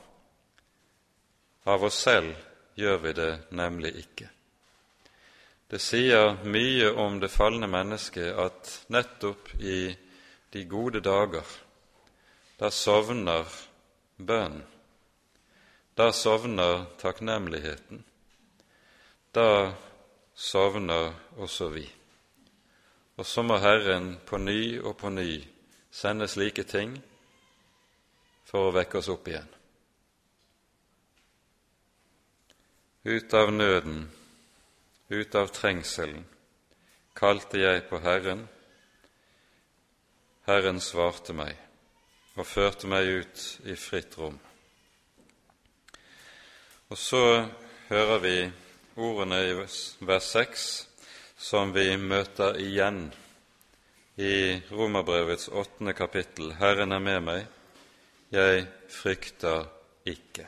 Av 1.68 1.84
oss 1.84 2.00
selv 2.08 2.36
gjør 2.80 3.02
vi 3.04 3.14
det 3.14 3.32
nemlig 3.52 3.98
ikke. 4.00 4.30
Det 5.70 5.78
sier 5.78 6.40
mye 6.50 6.90
om 6.98 7.20
det 7.22 7.30
falne 7.30 7.68
mennesket 7.70 8.34
at 8.42 8.72
nettopp 8.90 9.52
i 9.62 9.94
de 10.54 10.64
gode 10.66 11.04
dager, 11.06 11.46
da 12.58 12.72
sovner 12.74 13.46
bønnen, 14.18 14.66
da 15.94 16.10
sovner 16.16 16.88
takknemligheten, 16.98 18.02
da 19.36 19.76
sovner 20.34 21.14
også 21.38 21.70
vi. 21.70 21.86
Og 23.20 23.26
så 23.26 23.44
må 23.44 23.60
Herren 23.62 24.14
på 24.26 24.40
ny 24.42 24.80
og 24.80 24.96
på 24.98 25.10
ny 25.14 25.44
sende 25.92 26.28
slike 26.32 26.64
ting 26.64 26.98
for 28.48 28.70
å 28.70 28.76
vekke 28.76 29.02
oss 29.02 29.10
opp 29.12 29.28
igjen. 29.28 29.50
Ut 33.06 33.34
av 33.38 33.52
nøden, 33.54 34.08
ut 35.10 35.36
av 35.36 35.50
trengselen, 35.54 36.26
kalte 37.18 37.60
jeg 37.60 37.88
på 37.90 38.00
Herren. 38.04 38.46
Herren 40.46 40.82
svarte 40.82 41.34
meg 41.34 41.58
og 42.40 42.48
førte 42.48 42.88
meg 42.88 43.10
ut 43.10 43.46
i 43.68 43.76
fritt 43.76 44.18
rom. 44.18 44.38
Og 46.90 46.98
så 46.98 47.24
hører 47.90 48.22
vi 48.24 48.36
ordene 48.98 49.42
i 49.46 49.56
vers 50.06 50.30
6 50.34 50.70
som 51.40 51.74
vi 51.74 51.92
møter 51.98 52.58
igjen 52.60 53.08
i 54.20 54.60
Romerbrevets 54.72 55.48
åttende 55.48 55.94
kapittel. 55.94 56.52
Herren 56.60 56.92
er 56.92 57.04
med 57.04 57.22
meg, 57.24 57.46
jeg 58.34 58.66
frykter 58.92 59.70
ikke. 60.10 60.48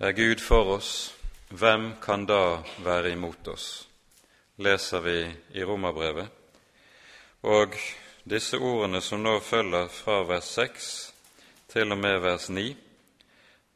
Er 0.00 0.16
Gud 0.16 0.40
for 0.40 0.78
oss, 0.78 0.92
hvem 1.50 1.92
kan 2.02 2.26
da 2.26 2.62
være 2.84 3.12
imot 3.12 3.48
oss? 3.48 3.90
leser 4.60 5.00
vi 5.00 5.36
i 5.52 5.64
Romerbrevet. 5.64 6.28
Og 7.42 7.74
disse 8.28 8.58
ordene 8.58 9.00
som 9.00 9.22
nå 9.24 9.38
følger 9.40 9.88
fra 9.88 10.20
vers 10.28 10.50
6 10.58 10.90
til 11.72 11.92
og 11.92 11.98
med 11.98 12.18
vers 12.20 12.50
9, 12.50 12.66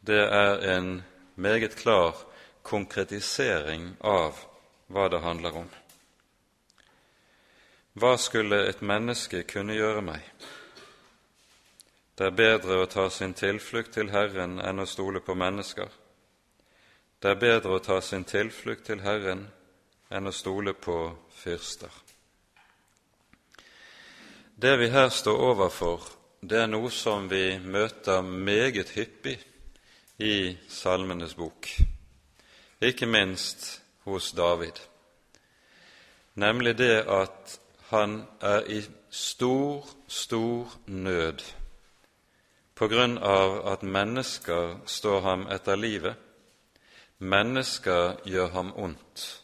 det 0.05 0.21
er 0.21 0.61
en 0.77 0.91
meget 1.35 1.77
klar 1.77 2.13
konkretisering 2.63 3.95
av 4.01 4.45
hva 4.93 5.09
det 5.09 5.23
handler 5.25 5.57
om. 5.65 5.71
Hva 7.95 8.17
skulle 8.21 8.67
et 8.69 8.83
menneske 8.83 9.45
kunne 9.49 9.77
gjøre 9.79 10.03
meg? 10.05 10.21
Det 12.19 12.29
er 12.29 12.37
bedre 12.37 12.83
å 12.83 12.91
ta 12.91 13.09
sin 13.11 13.33
tilflukt 13.35 13.95
til 13.97 14.13
Herren 14.13 14.59
enn 14.61 14.83
å 14.83 14.87
stole 14.87 15.23
på 15.25 15.35
mennesker. 15.35 15.89
Det 17.25 17.31
er 17.33 17.39
bedre 17.41 17.79
å 17.79 17.81
ta 17.81 18.03
sin 18.05 18.27
tilflukt 18.29 18.83
til 18.85 18.99
Herren 19.01 19.47
enn 20.13 20.29
å 20.29 20.33
stole 20.37 20.75
på 20.77 20.97
fyrster. 21.33 21.89
Det 24.61 24.73
vi 24.77 24.91
her 24.93 25.09
står 25.09 25.41
overfor, 25.47 26.05
det 26.45 26.59
er 26.61 26.69
noe 26.69 26.91
som 26.93 27.25
vi 27.31 27.57
møter 27.65 28.21
meget 28.21 28.93
hyppig 28.93 29.39
i 30.21 30.53
Salmenes 30.69 31.33
bok, 31.39 31.71
ikke 32.85 33.09
minst 33.09 33.81
hos 34.05 34.29
David, 34.37 34.77
nemlig 36.37 36.77
det 36.77 37.07
at 37.09 37.57
han 37.89 38.19
er 38.45 38.69
i 38.69 38.83
stor, 39.09 39.89
stor 40.13 40.77
nød 40.93 41.41
på 42.77 42.93
grunn 42.93 43.17
av 43.17 43.63
at 43.73 43.89
mennesker 43.97 44.77
står 44.85 45.25
ham 45.31 45.49
etter 45.49 45.81
livet. 45.81 46.21
Mennesker 47.19 48.17
gjør 48.25 48.49
ham 48.49 48.73
ondt. 48.77 49.43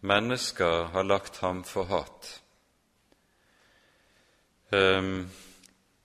Mennesker 0.00 0.84
har 0.92 1.02
lagt 1.02 1.38
ham 1.38 1.64
for 1.64 1.84
hat. 1.84 2.42
Ehm, 4.72 5.30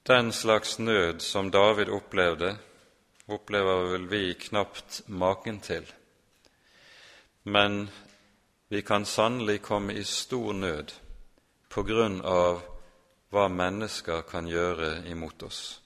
den 0.07 0.31
slags 0.31 0.79
nød 0.79 1.19
som 1.19 1.51
David 1.51 1.89
opplevde, 1.89 2.57
opplever 3.27 3.91
vel 3.91 4.09
vi 4.09 4.33
knapt 4.33 5.01
maken 5.07 5.59
til. 5.59 5.93
Men 7.43 7.89
vi 8.69 8.81
kan 8.81 9.05
sannelig 9.05 9.61
komme 9.61 9.93
i 9.93 10.03
stor 10.03 10.53
nød 10.53 10.93
på 11.69 11.83
grunn 11.83 12.21
av 12.21 12.61
hva 13.31 13.47
mennesker 13.47 14.21
kan 14.21 14.47
gjøre 14.47 15.07
imot 15.07 15.43
oss. 15.43 15.81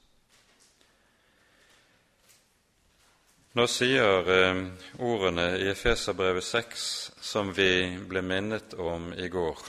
Nå 3.52 3.66
sier 3.68 4.30
eh, 4.32 4.60
ordene 5.04 5.46
i 5.60 5.66
Efeserbrevet 5.68 6.46
6 6.48 6.84
som 7.20 7.50
vi 7.52 7.98
ble 8.08 8.22
minnet 8.24 8.78
om 8.80 9.10
i 9.12 9.28
går. 9.28 9.60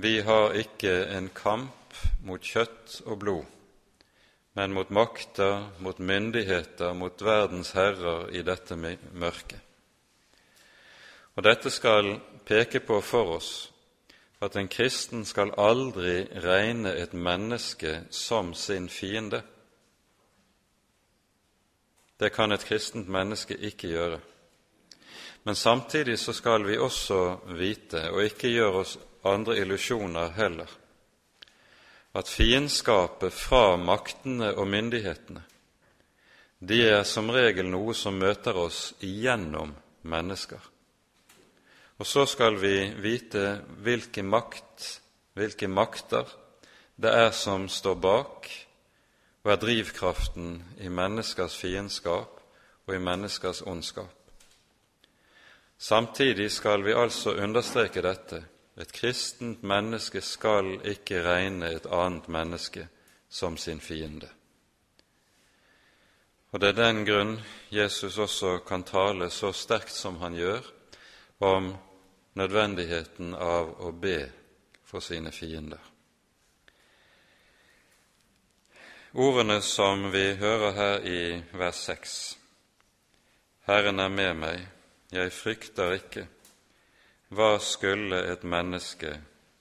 Vi 0.00 0.14
har 0.24 0.56
ikke 0.56 0.94
en 1.12 1.28
kamp 1.36 1.98
mot 2.24 2.40
kjøtt 2.40 3.02
og 3.04 3.20
blod, 3.20 3.44
men 4.56 4.72
mot 4.72 4.88
makter, 4.88 5.68
mot 5.84 6.00
myndigheter, 6.00 6.96
mot 6.96 7.20
verdens 7.20 7.74
herrer 7.76 8.32
i 8.32 8.40
dette 8.48 8.80
mørket. 8.80 9.60
Og 11.36 11.44
dette 11.44 11.68
skal 11.68 12.14
peke 12.48 12.80
på 12.80 13.04
for 13.04 13.36
oss 13.36 13.54
at 14.40 14.56
en 14.56 14.72
kristen 14.72 15.28
skal 15.28 15.52
aldri 15.60 16.22
regne 16.32 16.96
et 16.96 17.12
menneske 17.12 18.06
som 18.08 18.54
sin 18.56 18.88
fiende. 18.88 19.44
Det 22.22 22.30
kan 22.30 22.52
et 22.54 22.62
kristent 22.62 23.08
menneske 23.10 23.56
ikke 23.58 23.88
gjøre. 23.90 24.18
Men 25.42 25.56
samtidig 25.58 26.20
så 26.22 26.32
skal 26.32 26.62
vi 26.62 26.78
også 26.78 27.40
vite, 27.58 28.04
og 28.12 28.22
ikke 28.22 28.52
gjøre 28.52 28.82
oss 28.84 28.92
andre 29.26 29.56
illusjoner 29.58 30.30
heller, 30.36 30.70
at 32.14 32.30
fiendskapet 32.30 33.34
fra 33.34 33.74
maktene 33.76 34.52
og 34.54 34.68
myndighetene, 34.70 35.42
de 36.62 36.78
er 36.86 37.02
som 37.02 37.32
regel 37.34 37.66
noe 37.66 37.94
som 37.98 38.14
møter 38.14 38.54
oss 38.54 38.92
igjennom 39.02 39.74
mennesker. 40.06 40.60
Og 41.98 42.06
så 42.06 42.22
skal 42.26 42.54
vi 42.62 42.76
vite 43.02 43.64
hvilke 43.82 44.22
makt, 44.22 45.00
hvilke 45.34 45.66
makter 45.66 46.30
det 46.94 47.10
er 47.18 47.32
som 47.34 47.66
står 47.66 47.98
bak, 47.98 48.46
og 49.44 49.52
er 49.52 49.56
drivkraften 49.56 50.64
i 50.80 50.88
menneskers 50.88 51.56
fiendskap 51.58 52.40
og 52.86 52.94
i 52.94 52.98
menneskers 52.98 53.62
ondskap. 53.62 54.14
Samtidig 55.78 56.50
skal 56.50 56.84
vi 56.84 56.92
altså 56.92 57.34
understreke 57.34 58.02
dette. 58.02 58.44
Et 58.78 58.92
kristent 58.92 59.62
menneske 59.62 60.20
skal 60.20 60.78
ikke 60.88 61.22
regne 61.26 61.72
et 61.74 61.86
annet 61.86 62.28
menneske 62.28 62.86
som 63.28 63.56
sin 63.56 63.80
fiende. 63.80 64.28
Og 66.52 66.60
Det 66.60 66.68
er 66.68 66.84
den 66.84 67.04
grunn 67.06 67.40
Jesus 67.70 68.18
også 68.18 68.58
kan 68.58 68.84
tale 68.84 69.30
så 69.30 69.52
sterkt 69.52 69.90
som 69.90 70.16
han 70.16 70.34
gjør 70.34 70.60
om 71.40 71.74
nødvendigheten 72.34 73.34
av 73.34 73.72
å 73.80 73.92
be 73.92 74.18
for 74.84 75.00
sine 75.00 75.32
fiender. 75.32 75.91
Ordene 79.14 79.60
som 79.60 80.06
vi 80.10 80.34
hører 80.40 80.70
her 80.72 81.02
i 81.04 81.42
vers 81.52 81.76
6, 81.84 82.12
Herren 83.68 84.00
er 84.00 84.08
med 84.08 84.38
meg, 84.40 84.60
jeg 85.12 85.32
frykter 85.36 85.98
ikke, 85.98 86.22
hva 87.28 87.58
skulle 87.60 88.22
et 88.32 88.46
menneske 88.48 89.10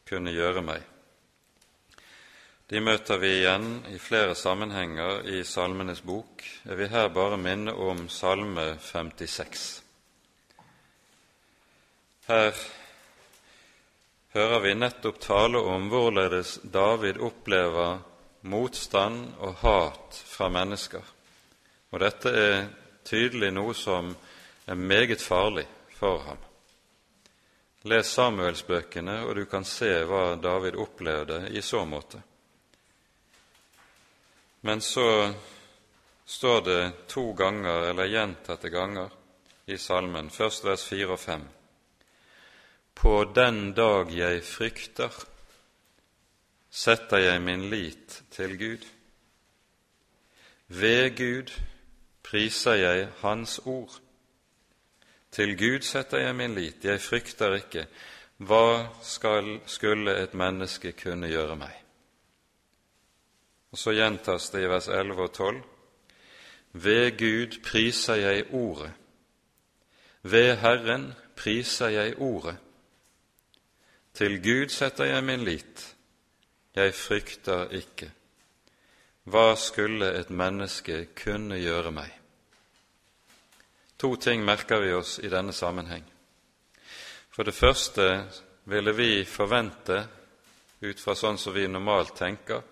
kunne 0.07 0.31
gjøre 0.31 0.63
meg? 0.63 0.85
De 2.71 2.79
møter 2.79 3.19
vi 3.19 3.33
igjen 3.41 3.65
i 3.91 3.97
flere 3.99 4.37
sammenhenger 4.39 5.27
i 5.27 5.41
Salmenes 5.43 5.99
bok. 5.99 6.45
Jeg 6.63 6.77
vil 6.79 6.87
her 6.93 7.09
bare 7.11 7.35
minne 7.35 7.73
om 7.75 8.05
Salme 8.07 8.77
56. 8.79 9.65
Her 12.29 12.55
hører 14.31 14.63
vi 14.63 14.73
nettopp 14.79 15.19
tale 15.19 15.59
om 15.59 15.91
hvorledes 15.91 16.61
David 16.63 17.19
opplever 17.19 17.99
motstand 18.41 19.34
og 19.39 19.56
hat 19.62 20.21
fra 20.25 20.49
mennesker. 20.49 21.04
Og 21.91 21.99
dette 21.99 22.32
er 22.32 22.58
tydelig 23.06 23.51
noe 23.54 23.75
som 23.77 24.13
er 24.67 24.75
meget 24.80 25.21
farlig 25.21 25.67
for 25.97 26.23
ham. 26.25 26.41
Les 27.84 28.06
Samuelsbøkene, 28.06 29.23
og 29.25 29.36
du 29.36 29.45
kan 29.49 29.65
se 29.65 29.89
hva 30.06 30.36
David 30.38 30.77
opplevde 30.77 31.47
i 31.49 31.62
så 31.65 31.82
måte. 31.86 32.21
Men 34.62 34.82
så 34.82 35.34
står 36.25 36.62
det 36.62 36.91
to 37.10 37.32
ganger, 37.34 37.89
eller 37.89 38.06
gjentatte 38.06 38.69
ganger, 38.69 39.10
i 39.65 39.77
salmen, 39.77 40.30
først 40.30 40.65
vers 40.65 40.86
fire 40.86 41.15
og 41.15 41.19
fem. 41.19 41.43
På 42.93 43.23
den 43.36 43.73
dag 43.73 44.13
jeg 44.13 44.43
frykter, 44.45 45.15
setter 46.71 47.17
jeg 47.17 47.41
min 47.41 47.69
lit 47.69 48.23
til 48.31 48.55
Gud. 48.57 48.86
Ved 50.67 51.17
Gud 51.17 51.51
priser 52.23 52.73
jeg 52.73 53.10
Hans 53.19 53.60
ord. 53.65 53.99
Til 55.31 55.57
Gud 55.57 55.81
setter 55.81 56.17
jeg 56.17 56.36
min 56.36 56.55
lit, 56.55 56.86
jeg 56.86 57.01
frykter 57.01 57.55
ikke. 57.60 57.86
Hva 58.38 58.88
skal, 59.03 59.60
skulle 59.65 60.15
et 60.23 60.34
menneske 60.34 60.95
kunne 60.97 61.27
gjøre 61.27 61.55
meg? 61.60 61.75
Og 63.71 63.77
så 63.77 63.93
gjentas 63.95 64.49
det 64.51 64.63
i 64.63 64.71
vers 64.71 64.88
11 64.88 65.21
og 65.21 65.34
12. 65.34 65.62
Ved 66.73 67.17
Gud 67.19 67.60
priser 67.63 68.15
jeg 68.15 68.47
Ordet. 68.53 68.91
Ved 70.23 70.55
Herren 70.57 71.13
priser 71.36 71.88
jeg 71.88 72.17
Ordet. 72.17 72.57
Til 74.13 74.39
Gud 74.43 74.69
setter 74.69 75.05
jeg 75.05 75.23
min 75.23 75.43
lit. 75.43 75.95
Jeg 76.75 76.93
frykter 76.95 77.73
ikke. 77.75 78.07
Hva 79.27 79.55
skulle 79.60 80.13
et 80.17 80.29
menneske 80.29 81.05
kunne 81.15 81.60
gjøre 81.60 81.91
meg? 81.91 82.10
To 84.01 84.15
ting 84.15 84.45
merker 84.45 84.79
vi 84.81 84.93
oss 84.97 85.19
i 85.19 85.29
denne 85.29 85.53
sammenheng. 85.53 86.05
For 87.31 87.43
det 87.43 87.53
første 87.53 88.07
ville 88.71 88.95
vi 88.97 89.25
forvente, 89.25 89.99
ut 90.81 90.99
fra 90.99 91.13
sånn 91.15 91.38
som 91.38 91.53
vi 91.53 91.67
normalt 91.69 92.15
tenker, 92.17 92.63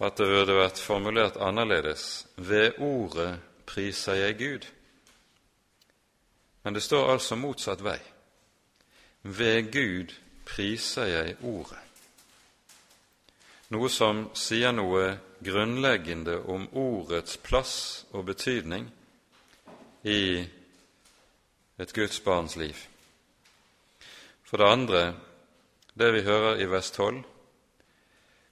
at 0.00 0.16
det 0.16 0.28
burde 0.30 0.60
vært 0.60 0.78
formulert 0.80 1.40
annerledes 1.42 2.04
ved 2.36 2.78
ordet 2.78 3.34
priser 3.66 4.20
jeg 4.22 4.38
Gud. 4.38 4.70
Men 6.62 6.76
det 6.76 6.82
står 6.86 7.12
altså 7.16 7.36
motsatt 7.36 7.82
vei. 7.84 7.98
Ved 9.22 9.72
Gud 9.72 10.14
priser 10.46 11.10
jeg 11.10 11.36
ordet. 11.42 11.89
Noe 13.70 13.88
som 13.88 14.24
sier 14.34 14.72
noe 14.74 15.12
grunnleggende 15.46 16.40
om 16.50 16.64
ordets 16.74 17.36
plass 17.38 17.74
og 18.10 18.24
betydning 18.26 18.88
i 20.02 20.42
et 21.78 21.92
Guds 21.94 22.18
barns 22.24 22.56
liv. 22.58 22.74
For 24.42 24.58
det 24.58 24.66
andre, 24.66 25.02
det 25.94 26.10
vi 26.16 26.24
hører 26.26 26.58
i 26.58 26.66
vers 26.66 26.90
12, 26.90 27.22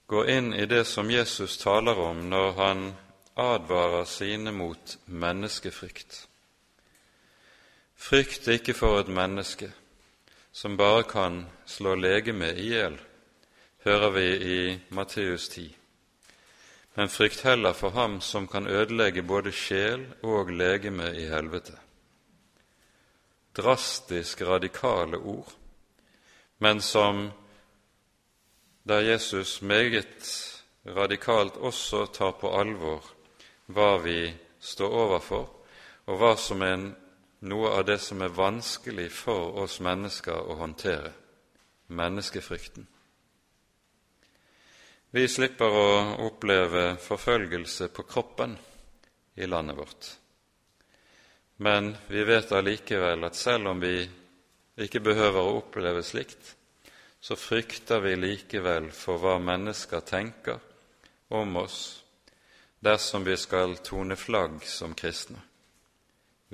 går 0.07 0.31
inn 0.37 0.53
i 0.55 0.65
det 0.65 0.85
som 0.87 1.11
Jesus 1.11 1.57
taler 1.59 1.99
om 1.99 2.23
når 2.31 2.55
han 2.61 2.87
advarer 3.35 4.07
sine 4.07 4.55
mot 4.55 4.95
menneskefrykt. 5.05 6.23
Frykt 7.99 8.47
ikke 8.47 8.73
for 8.73 9.03
et 9.03 9.11
menneske 9.11 9.67
som 10.55 10.79
bare 10.79 11.03
kan 11.03 11.43
slå 11.67 11.93
legemet 11.99 12.57
i 12.57 12.71
hjel, 12.71 12.95
hører 13.83 14.09
vi 14.09 14.25
i 14.35 14.79
Matteus 14.89 15.49
10. 15.49 15.75
Men 16.95 17.09
frykt 17.09 17.41
heller 17.41 17.73
for 17.73 17.89
ham 17.89 18.21
som 18.21 18.47
kan 18.47 18.67
ødelegge 18.67 19.23
både 19.23 19.51
sjel 19.51 20.07
og 20.23 20.51
legeme 20.51 21.13
i 21.15 21.27
helvete. 21.27 21.77
Drastisk 23.57 24.41
radikale 24.41 25.17
ord, 25.17 25.53
men 26.57 26.81
som 26.81 27.31
der 28.87 28.99
Jesus 28.99 29.61
meget 29.61 30.63
radikalt 30.85 31.55
også 31.55 32.05
tar 32.05 32.31
på 32.31 32.51
alvor 32.59 33.03
hva 33.65 33.97
vi 34.03 34.33
står 34.59 34.89
overfor, 34.89 35.49
og 36.05 36.17
hva 36.17 36.35
som 36.35 36.61
er 36.61 36.77
noe 37.41 37.73
av 37.77 37.85
det 37.87 37.99
som 38.01 38.21
er 38.21 38.35
vanskelig 38.35 39.11
for 39.11 39.59
oss 39.63 39.79
mennesker 39.79 40.35
å 40.35 40.57
håndtere 40.59 41.13
menneskefrykten. 41.87 42.87
Vi 45.11 45.23
slipper 45.27 45.73
å 45.73 45.85
oppleve 46.27 46.83
forfølgelse 47.01 47.87
på 47.89 48.03
kroppen 48.05 48.51
i 49.41 49.47
landet 49.49 49.77
vårt. 49.77 50.09
Men 51.65 51.95
vi 52.07 52.21
vet 52.23 52.51
allikevel 52.53 53.25
at 53.25 53.35
selv 53.35 53.71
om 53.71 53.81
vi 53.81 54.03
ikke 54.77 55.01
behøver 55.01 55.41
å 55.41 55.55
oppleve 55.63 56.03
slikt, 56.05 56.53
så 57.19 57.35
frykter 57.35 58.05
vi 58.05 58.13
likevel 58.21 58.91
for 58.93 59.17
hva 59.17 59.39
mennesker 59.41 60.05
tenker 60.05 60.61
om 61.33 61.57
oss 61.57 61.79
dersom 62.79 63.25
vi 63.25 63.33
skal 63.37 63.79
tone 63.81 64.15
flagg 64.15 64.61
som 64.63 64.93
kristne. 64.93 65.41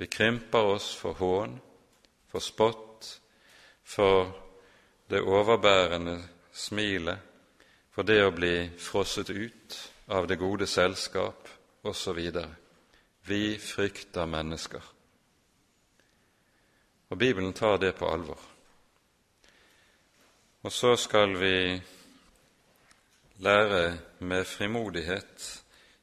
Vi 0.00 0.08
krymper 0.08 0.72
oss 0.72 0.94
for 0.96 1.12
hån, 1.20 1.60
for 2.32 2.40
spott, 2.40 3.12
for 3.84 4.32
det 5.12 5.20
overbærende 5.20 6.18
smilet, 6.52 7.20
for 7.96 8.04
det 8.04 8.18
å 8.26 8.32
bli 8.36 8.68
frosset 8.76 9.30
ut 9.32 9.76
av 10.12 10.26
det 10.28 10.36
gode 10.36 10.66
selskap 10.68 11.48
osv. 11.88 12.18
Vi 13.24 13.56
frykter 13.56 14.26
mennesker. 14.28 14.82
Og 17.08 17.16
Bibelen 17.16 17.54
tar 17.56 17.78
det 17.80 17.94
på 17.96 18.10
alvor. 18.12 18.42
Og 20.60 20.72
så 20.72 20.92
skal 21.00 21.32
vi 21.40 21.56
lære 23.40 23.80
med 24.18 24.44
frimodighet 24.44 25.46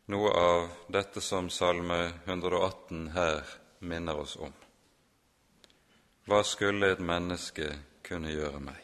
noe 0.10 0.32
av 0.34 0.66
dette 0.98 1.22
som 1.22 1.52
Salme 1.54 2.00
118 2.26 3.12
her 3.14 3.44
minner 3.86 4.24
oss 4.24 4.34
om. 4.42 4.56
Hva 6.26 6.42
skulle 6.42 6.90
et 6.96 7.06
menneske 7.06 7.70
kunne 8.02 8.34
gjøre 8.34 8.64
meg? 8.66 8.83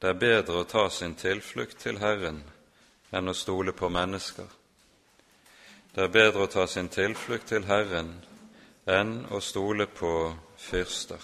Det 0.00 0.08
er 0.08 0.16
bedre 0.16 0.62
å 0.62 0.64
ta 0.64 0.86
sin 0.88 1.12
tilflukt 1.12 1.82
til 1.82 1.98
Herren 2.00 2.40
enn 3.12 3.28
å 3.28 3.34
stole 3.36 3.74
på 3.76 3.90
mennesker. 3.92 4.46
Det 5.92 6.06
er 6.06 6.14
bedre 6.14 6.46
å 6.46 6.48
ta 6.48 6.64
sin 6.70 6.88
tilflukt 6.88 7.50
til 7.50 7.66
Herren 7.68 8.14
enn 8.88 9.26
å 9.28 9.42
stole 9.44 9.84
på 9.92 10.14
fyrster. 10.56 11.20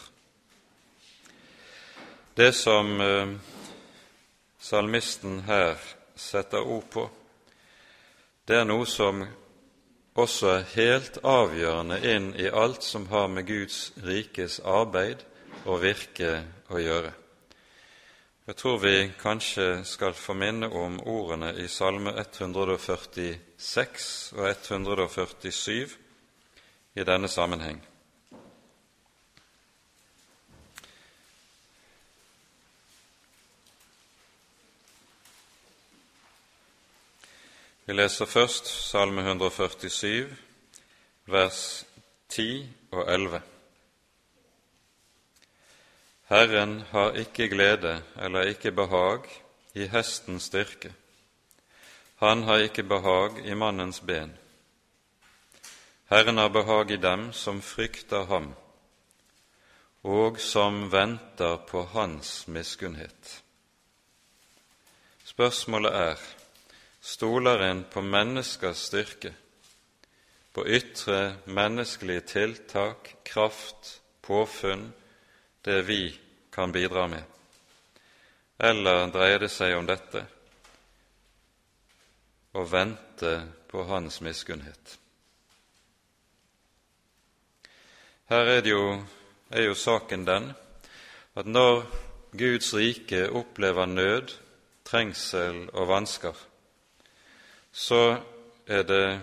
Det 2.36 2.52
som 2.52 3.00
eh, 3.00 3.32
salmisten 4.60 5.40
her 5.48 5.80
setter 6.12 6.60
ord 6.60 6.88
på, 6.92 7.08
det 8.44 8.60
er 8.60 8.68
noe 8.68 8.84
som 8.84 9.24
også 10.16 10.52
er 10.52 10.72
helt 10.76 11.22
avgjørende 11.24 12.02
inn 12.12 12.34
i 12.36 12.52
alt 12.52 12.84
som 12.84 13.08
har 13.08 13.32
med 13.32 13.48
Guds 13.48 13.94
rikes 14.04 14.60
arbeid 14.60 15.24
og 15.64 15.80
virke 15.80 16.42
å 16.68 16.82
gjøre. 16.82 17.16
Jeg 18.46 18.56
tror 18.56 18.78
vi 18.78 19.12
kanskje 19.18 19.80
skal 19.82 20.12
få 20.14 20.35
minne 20.38 20.68
om 20.70 21.00
ordene 21.02 21.48
i 21.59 21.66
Salme 21.68 22.12
146 22.14 24.35
og 24.38 24.50
147, 24.50 25.88
i 26.94 27.04
denne 27.04 27.28
sammenheng. 27.28 27.82
Vi 37.87 37.92
leser 37.98 38.30
først 38.30 38.70
Salme 38.92 39.26
147, 39.26 40.37
vers 41.26 41.85
10 42.28 42.68
og 42.92 43.11
11. 43.11 43.56
Herren 46.26 46.80
har 46.90 47.14
ikke 47.14 47.48
glede 47.48 48.02
eller 48.18 48.48
ikke 48.50 48.72
behag 48.72 49.28
i 49.74 49.86
hestens 49.86 50.48
styrke. 50.50 50.90
Han 52.16 52.42
har 52.42 52.64
ikke 52.66 52.82
behag 52.82 53.38
i 53.46 53.54
mannens 53.54 54.00
ben. 54.00 54.32
Herren 56.10 56.38
har 56.38 56.48
behag 56.48 56.90
i 56.90 56.96
dem 56.96 57.32
som 57.32 57.62
frykter 57.62 58.24
ham, 58.26 58.54
og 60.02 60.40
som 60.40 60.92
venter 60.92 61.56
på 61.68 61.84
hans 61.94 62.48
miskunnhet. 62.48 63.42
Spørsmålet 65.24 65.94
er 65.94 66.28
stoler 67.00 67.70
en 67.70 67.84
på 67.90 68.02
menneskers 68.02 68.86
styrke, 68.90 69.34
på 70.52 70.66
ytre 70.66 71.36
menneskelige 71.46 72.20
tiltak, 72.20 73.14
kraft, 73.24 74.00
påfunn, 74.22 74.88
det 75.66 75.83
vi 75.83 76.14
kan 76.50 76.72
bidra 76.72 77.09
med? 77.09 77.22
Eller 78.59 79.07
dreier 79.11 79.42
det 79.42 79.50
seg 79.50 79.74
om 79.76 79.87
dette 79.87 80.22
å 82.55 82.62
vente 82.70 83.33
på 83.66 83.83
Hans 83.88 84.20
miskunnhet? 84.22 84.94
Her 88.31 88.50
er, 88.55 88.68
jo, 88.70 88.96
er 89.50 89.66
jo 89.66 89.74
saken 89.74 90.24
den 90.26 90.46
at 91.35 91.50
når 91.50 91.83
Guds 92.38 92.70
rike 92.74 93.26
opplever 93.29 93.90
nød, 93.90 94.37
trengsel 94.87 95.64
og 95.74 95.90
vansker, 95.90 96.38
så 97.72 98.00
det, 98.66 99.18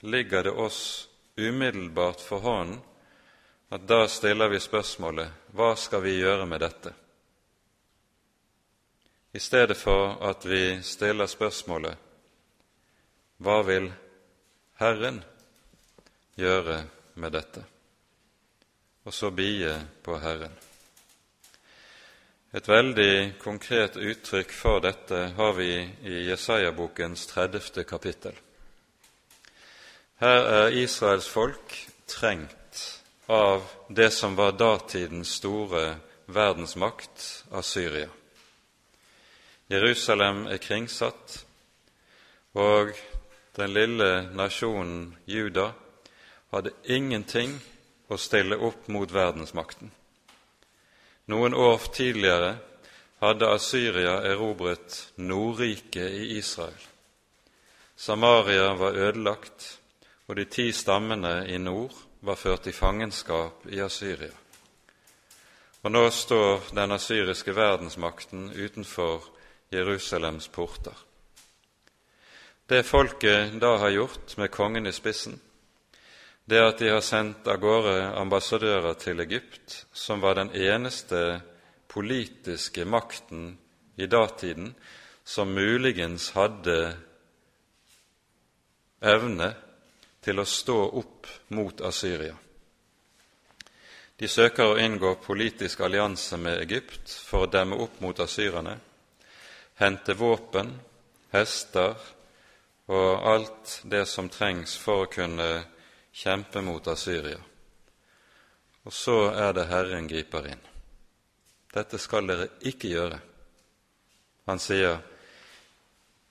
ligger 0.00 0.46
det 0.46 0.54
oss 0.54 1.08
umiddelbart 1.36 2.22
for 2.22 2.46
hånden 2.46 2.78
at 3.70 3.86
da 3.88 4.08
stiller 4.08 4.48
vi 4.50 4.58
spørsmålet 4.60 5.54
hva 5.54 5.74
skal 5.78 6.02
vi 6.02 6.16
gjøre 6.18 6.46
med 6.46 6.60
dette? 6.60 6.92
I 9.32 9.38
stedet 9.38 9.76
for 9.78 10.16
at 10.26 10.46
vi 10.46 10.80
stiller 10.82 11.30
spørsmålet 11.30 12.08
hva 13.40 13.60
vil 13.62 13.86
Herren 14.82 15.22
gjøre 16.34 16.82
med 17.14 17.32
dette? 17.32 17.62
Og 19.06 19.14
så 19.14 19.30
bie 19.30 19.72
på 20.02 20.18
Herren. 20.18 20.52
Et 22.52 22.68
veldig 22.68 23.38
konkret 23.38 23.96
uttrykk 23.96 24.52
for 24.52 24.82
dette 24.82 25.18
har 25.38 25.52
vi 25.54 25.72
i 26.10 26.24
Jesaja-bokens 26.26 27.28
30. 27.30 27.84
kapittel. 27.86 28.34
Her 30.20 30.40
er 30.58 30.74
Israels 30.82 31.28
folk 31.30 31.76
trengt 32.10 32.59
av 33.30 33.62
det 33.88 34.10
som 34.10 34.34
var 34.36 34.52
datidens 34.52 35.28
store 35.28 35.96
verdensmakt, 36.26 37.44
Asyria. 37.50 38.08
Jerusalem 39.66 40.46
er 40.50 40.58
kringsatt, 40.58 41.36
og 42.58 42.90
den 43.54 43.70
lille 43.70 44.08
nasjonen 44.34 45.14
Juda 45.30 45.68
hadde 46.50 46.74
ingenting 46.90 47.54
å 48.10 48.18
stille 48.18 48.58
opp 48.58 48.90
mot 48.90 49.14
verdensmakten. 49.14 49.94
Noen 51.30 51.54
år 51.54 51.86
tidligere 51.94 52.56
hadde 53.22 53.54
Asyria 53.54 54.18
erobret 54.26 55.04
Nordriket 55.22 56.18
i 56.18 56.34
Israel. 56.42 56.82
Samaria 57.94 58.74
var 58.74 58.98
ødelagt, 58.98 59.76
og 60.26 60.34
de 60.34 60.50
ti 60.50 60.72
stammene 60.74 61.44
i 61.46 61.62
nord 61.62 62.09
var 62.20 62.36
ført 62.36 62.66
i 62.66 62.72
fangenskap 62.72 63.66
i 63.72 63.80
Asyria. 63.80 64.32
Og 65.82 65.92
nå 65.92 66.02
står 66.12 66.74
den 66.76 66.92
asyriske 66.92 67.54
verdensmakten 67.56 68.50
utenfor 68.52 69.24
Jerusalems 69.72 70.48
porter. 70.48 70.96
Det 72.68 72.84
folket 72.86 73.56
da 73.60 73.76
har 73.80 73.90
gjort, 73.90 74.36
med 74.36 74.50
kongen 74.50 74.86
i 74.86 74.92
spissen, 74.92 75.40
det 76.44 76.60
at 76.60 76.78
de 76.78 76.90
har 76.90 77.00
sendt 77.00 77.48
av 77.48 77.58
gårde 77.62 78.12
ambassadører 78.18 78.94
til 78.98 79.20
Egypt, 79.20 79.86
som 79.92 80.20
var 80.20 80.34
den 80.34 80.52
eneste 80.54 81.40
politiske 81.88 82.84
makten 82.84 83.58
i 83.96 84.06
datiden 84.06 84.74
som 85.24 85.52
muligens 85.54 86.30
hadde 86.34 86.96
evne 89.00 89.54
til 90.20 90.40
å 90.40 90.44
stå 90.44 90.78
opp 91.00 91.26
mot 91.56 91.80
Asyria. 91.80 92.36
De 94.20 94.28
søker 94.28 94.68
å 94.68 94.78
inngå 94.78 95.14
politisk 95.24 95.80
allianse 95.80 96.36
med 96.36 96.60
Egypt 96.60 97.12
for 97.24 97.46
å 97.46 97.50
demme 97.50 97.78
opp 97.80 98.02
mot 98.04 98.18
asyrerne, 98.20 98.76
hente 99.80 100.14
våpen, 100.14 100.74
hester 101.32 101.96
og 102.90 103.28
alt 103.32 103.78
det 103.88 104.04
som 104.10 104.28
trengs 104.28 104.76
for 104.76 105.06
å 105.06 105.12
kunne 105.12 105.48
kjempe 106.12 106.60
mot 106.60 106.88
Asyria. 106.92 107.38
Og 108.84 108.92
så 108.92 109.30
er 109.30 109.54
det 109.56 109.68
Herren 109.70 110.08
griper 110.08 110.50
inn. 110.52 110.62
Dette 111.72 112.00
skal 112.02 112.26
dere 112.26 112.48
ikke 112.66 112.90
gjøre. 112.90 113.20
Han 114.50 114.58
sier, 114.58 114.98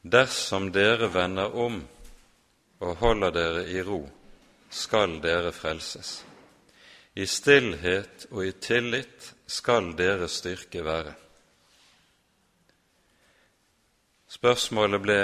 dersom 0.04 0.70
dere 0.76 1.08
vender 1.14 1.56
om 1.56 1.80
og 2.80 2.96
holder 2.96 3.32
dere 3.36 3.64
i 3.70 3.82
ro, 3.84 4.02
skal 4.70 5.20
dere 5.24 5.52
frelses. 5.52 6.26
I 7.16 7.26
stillhet 7.26 8.28
og 8.32 8.46
i 8.46 8.52
tillit 8.52 9.34
skal 9.48 9.92
deres 9.98 10.40
styrke 10.40 10.84
være. 10.86 11.14
Spørsmålet 14.30 15.02
ble 15.02 15.22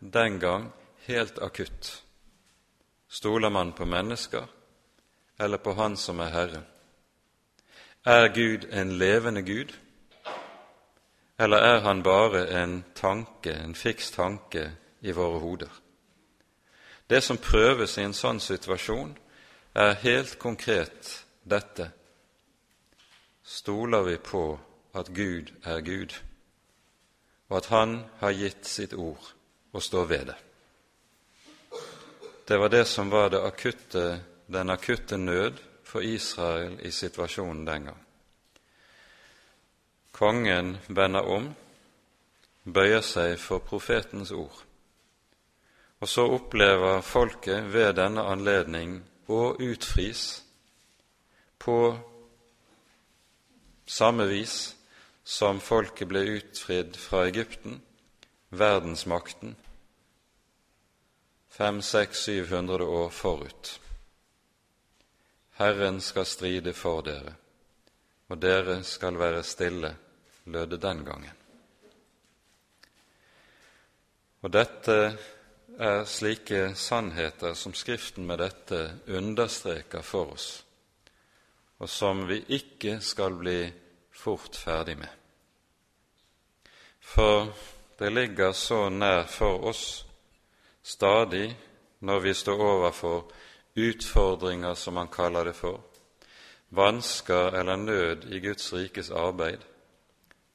den 0.00 0.38
gang 0.40 0.70
helt 1.08 1.38
akutt. 1.42 1.90
Stoler 3.08 3.50
man 3.50 3.72
på 3.72 3.84
mennesker 3.84 4.46
eller 5.38 5.58
på 5.58 5.74
Han 5.74 5.96
som 5.96 6.20
er 6.20 6.30
Herre? 6.30 6.62
Er 8.04 8.28
Gud 8.28 8.68
en 8.72 8.92
levende 8.98 9.42
Gud, 9.42 9.72
eller 11.38 11.56
er 11.56 11.80
han 11.80 12.02
bare 12.02 12.62
en 12.62 12.84
tanke, 12.94 13.52
en 13.52 13.74
fiks 13.74 14.10
tanke 14.10 14.70
i 15.00 15.10
våre 15.10 15.40
hoder? 15.40 15.83
Det 17.06 17.20
som 17.20 17.38
prøves 17.38 17.98
i 17.98 18.06
en 18.06 18.16
sånn 18.16 18.40
situasjon, 18.40 19.12
er 19.74 20.00
helt 20.04 20.38
konkret 20.38 21.10
dette 21.42 21.90
Stoler 23.44 24.02
vi 24.02 24.16
på 24.16 24.58
at 24.96 25.10
Gud 25.12 25.50
er 25.68 25.80
Gud, 25.84 26.14
og 27.48 27.56
at 27.58 27.66
Han 27.66 27.98
har 28.20 28.32
gitt 28.32 28.64
sitt 28.64 28.94
ord 28.96 29.20
og 29.72 29.82
står 29.82 30.06
ved 30.08 30.24
det? 30.30 30.36
Det 32.48 32.56
var 32.60 32.68
det 32.68 32.86
som 32.88 33.10
var 33.10 33.28
det 33.28 33.42
akutte, 33.44 34.20
den 34.46 34.70
akutte 34.70 35.16
nød 35.16 35.60
for 35.84 36.00
Israel 36.00 36.78
i 36.80 36.90
situasjonen 36.90 37.66
den 37.66 37.84
gang. 37.84 38.00
Kongen 40.12 40.76
vender 40.88 41.28
om, 41.28 41.54
bøyer 42.64 43.00
seg 43.00 43.36
for 43.38 43.58
profetens 43.58 44.32
ord. 44.32 44.56
Og 46.04 46.08
så 46.08 46.26
opplever 46.28 47.00
folket 47.00 47.70
ved 47.72 47.94
denne 47.96 48.20
anledning 48.28 48.98
å 49.32 49.54
utfris 49.56 50.42
på 51.64 51.76
samme 53.88 54.26
vis 54.28 54.56
som 55.24 55.62
folket 55.64 56.10
ble 56.10 56.20
utfridd 56.34 56.98
fra 57.00 57.22
Egypten, 57.30 57.78
verdensmakten, 58.52 59.54
fem, 61.48 61.80
seks, 61.80 62.26
syv 62.28 62.52
hundre 62.52 62.84
år 62.84 63.08
forut. 63.08 63.70
Herren 65.56 66.02
skal 66.04 66.28
stride 66.28 66.74
for 66.76 67.00
dere, 67.06 67.32
og 68.28 68.42
dere 68.44 68.82
skal 68.84 69.16
være 69.16 69.40
stille, 69.40 69.94
lød 70.52 70.76
det 70.76 70.82
den 70.84 71.00
gangen. 71.08 71.40
Og 74.44 74.52
dette 74.52 74.98
er 75.78 76.04
slike 76.04 76.74
sannheter 76.74 77.54
som 77.54 77.74
Skriften 77.74 78.26
med 78.26 78.38
dette 78.38 78.80
understreker 79.06 80.02
for 80.02 80.34
oss, 80.34 80.64
og 81.78 81.88
som 81.90 82.26
vi 82.28 82.40
ikke 82.48 83.00
skal 83.02 83.34
bli 83.38 83.72
fort 84.14 84.56
ferdig 84.56 84.96
med. 84.98 85.10
For 87.00 87.50
det 87.98 88.12
ligger 88.12 88.52
så 88.52 88.88
nær 88.88 89.26
for 89.28 89.66
oss 89.68 90.04
stadig 90.82 91.56
når 92.00 92.20
vi 92.20 92.34
står 92.34 92.62
overfor 92.62 93.24
utfordringer, 93.74 94.74
som 94.74 94.96
han 94.96 95.08
kaller 95.08 95.44
det 95.44 95.56
for, 95.56 95.80
vansker 96.68 97.58
eller 97.58 97.76
nød 97.76 98.24
i 98.32 98.40
Guds 98.40 98.72
rikes 98.72 99.10
arbeid, 99.10 99.58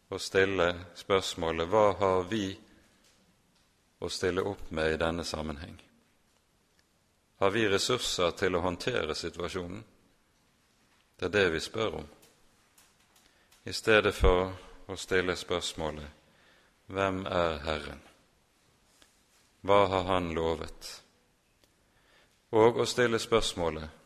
og 0.09 0.21
stille 0.21 0.73
spørsmålet 0.95 1.69
hva 1.69 1.91
har 1.99 2.23
vi 2.31 2.57
å 3.99 4.09
stille 4.09 4.41
opp 4.41 4.71
med 4.71 4.93
i 4.93 4.97
denne 4.97 5.23
sammenheng? 5.23 5.75
Har 7.39 7.51
vi 7.51 7.67
ressurser 7.69 8.31
til 8.31 8.55
å 8.55 8.63
håndtere 8.63 9.15
situasjonen? 9.15 9.83
Det 11.19 11.27
er 11.27 11.35
det 11.35 11.49
vi 11.53 11.59
spør 11.59 11.99
om, 11.99 12.07
i 13.63 13.73
stedet 13.75 14.15
for 14.15 14.53
å 14.87 14.95
stille 14.97 15.35
spørsmålet 15.35 16.17
Hvem 16.89 17.25
er 17.27 17.57
Herren? 17.63 17.99
Hva 19.61 19.79
har 19.91 20.03
Han 20.07 20.31
lovet? 20.33 20.87
Og 22.55 22.79
å 22.79 22.85
stille 22.87 23.19
spørsmålet 23.19 23.99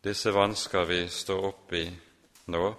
Disse 0.00 0.32
vansker 0.32 0.86
vi 0.88 1.02
står 1.12 1.42
oppi 1.50 1.82
nå, 2.50 2.70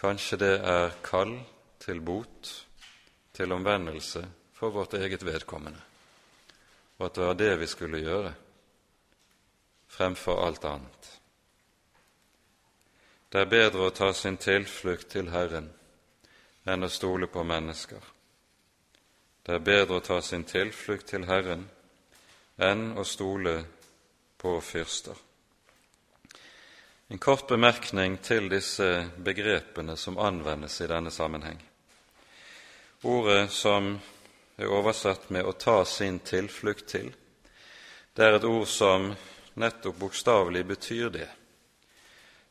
kanskje 0.00 0.40
det 0.40 0.54
er 0.58 0.96
kall 1.06 1.36
til 1.78 2.00
bot, 2.02 2.67
til 3.38 3.54
omvendelse 3.54 4.24
for 4.58 4.74
vårt 4.74 4.98
eget 4.98 5.22
vedkommende, 5.22 5.78
og 6.98 7.06
at 7.06 7.14
det 7.14 7.26
var 7.26 7.38
det 7.38 7.52
vi 7.60 7.66
skulle 7.70 8.02
gjøre 8.02 8.34
fremfor 9.88 10.42
alt 10.46 10.64
annet. 10.64 11.12
Det 13.32 13.40
er 13.40 13.50
bedre 13.52 13.86
å 13.86 13.94
ta 13.94 14.10
sin 14.16 14.40
tilflukt 14.40 15.10
til 15.12 15.30
Herren 15.30 15.70
enn 16.68 16.84
å 16.84 16.90
stole 16.90 17.28
på 17.30 17.44
mennesker. 17.44 18.02
Det 19.46 19.54
er 19.54 19.64
bedre 19.64 20.00
å 20.00 20.04
ta 20.04 20.18
sin 20.24 20.44
tilflukt 20.48 21.08
til 21.12 21.28
Herren 21.28 21.68
enn 22.58 22.90
å 22.98 23.04
stole 23.06 23.54
på 24.40 24.58
fyrster. 24.60 25.16
En 27.08 27.22
kort 27.22 27.46
bemerkning 27.48 28.18
til 28.20 28.50
disse 28.52 29.08
begrepene 29.24 29.96
som 29.96 30.18
anvendes 30.18 30.80
i 30.80 30.90
denne 30.90 31.12
sammenheng. 31.14 31.67
Ordet 33.02 33.50
som 33.50 33.98
er 34.56 34.66
oversatt 34.66 35.30
med 35.30 35.44
'å 35.44 35.52
ta 35.52 35.84
sin 35.84 36.18
tilflukt 36.18 36.86
til', 36.86 37.14
det 38.14 38.24
er 38.24 38.34
et 38.34 38.44
ord 38.44 38.66
som 38.66 39.14
nettopp 39.54 39.98
bokstavelig 39.98 40.64
betyr 40.66 41.10
det. 41.10 41.28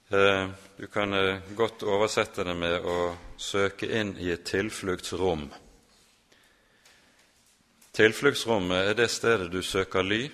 Eh, 0.09 0.49
du 0.77 0.87
kan 0.87 1.13
eh, 1.13 1.39
godt 1.55 1.83
oversette 1.83 2.43
det 2.43 2.55
med 2.55 2.85
å 2.85 3.17
søke 3.37 3.99
inn 3.99 4.17
i 4.17 4.31
et 4.31 4.45
tilfluktsrom. 4.45 5.49
Tilfluktsrommet 7.91 8.87
er 8.87 8.93
det 8.93 9.09
stedet 9.11 9.51
du 9.51 9.61
søker 9.61 10.03
ly 10.03 10.29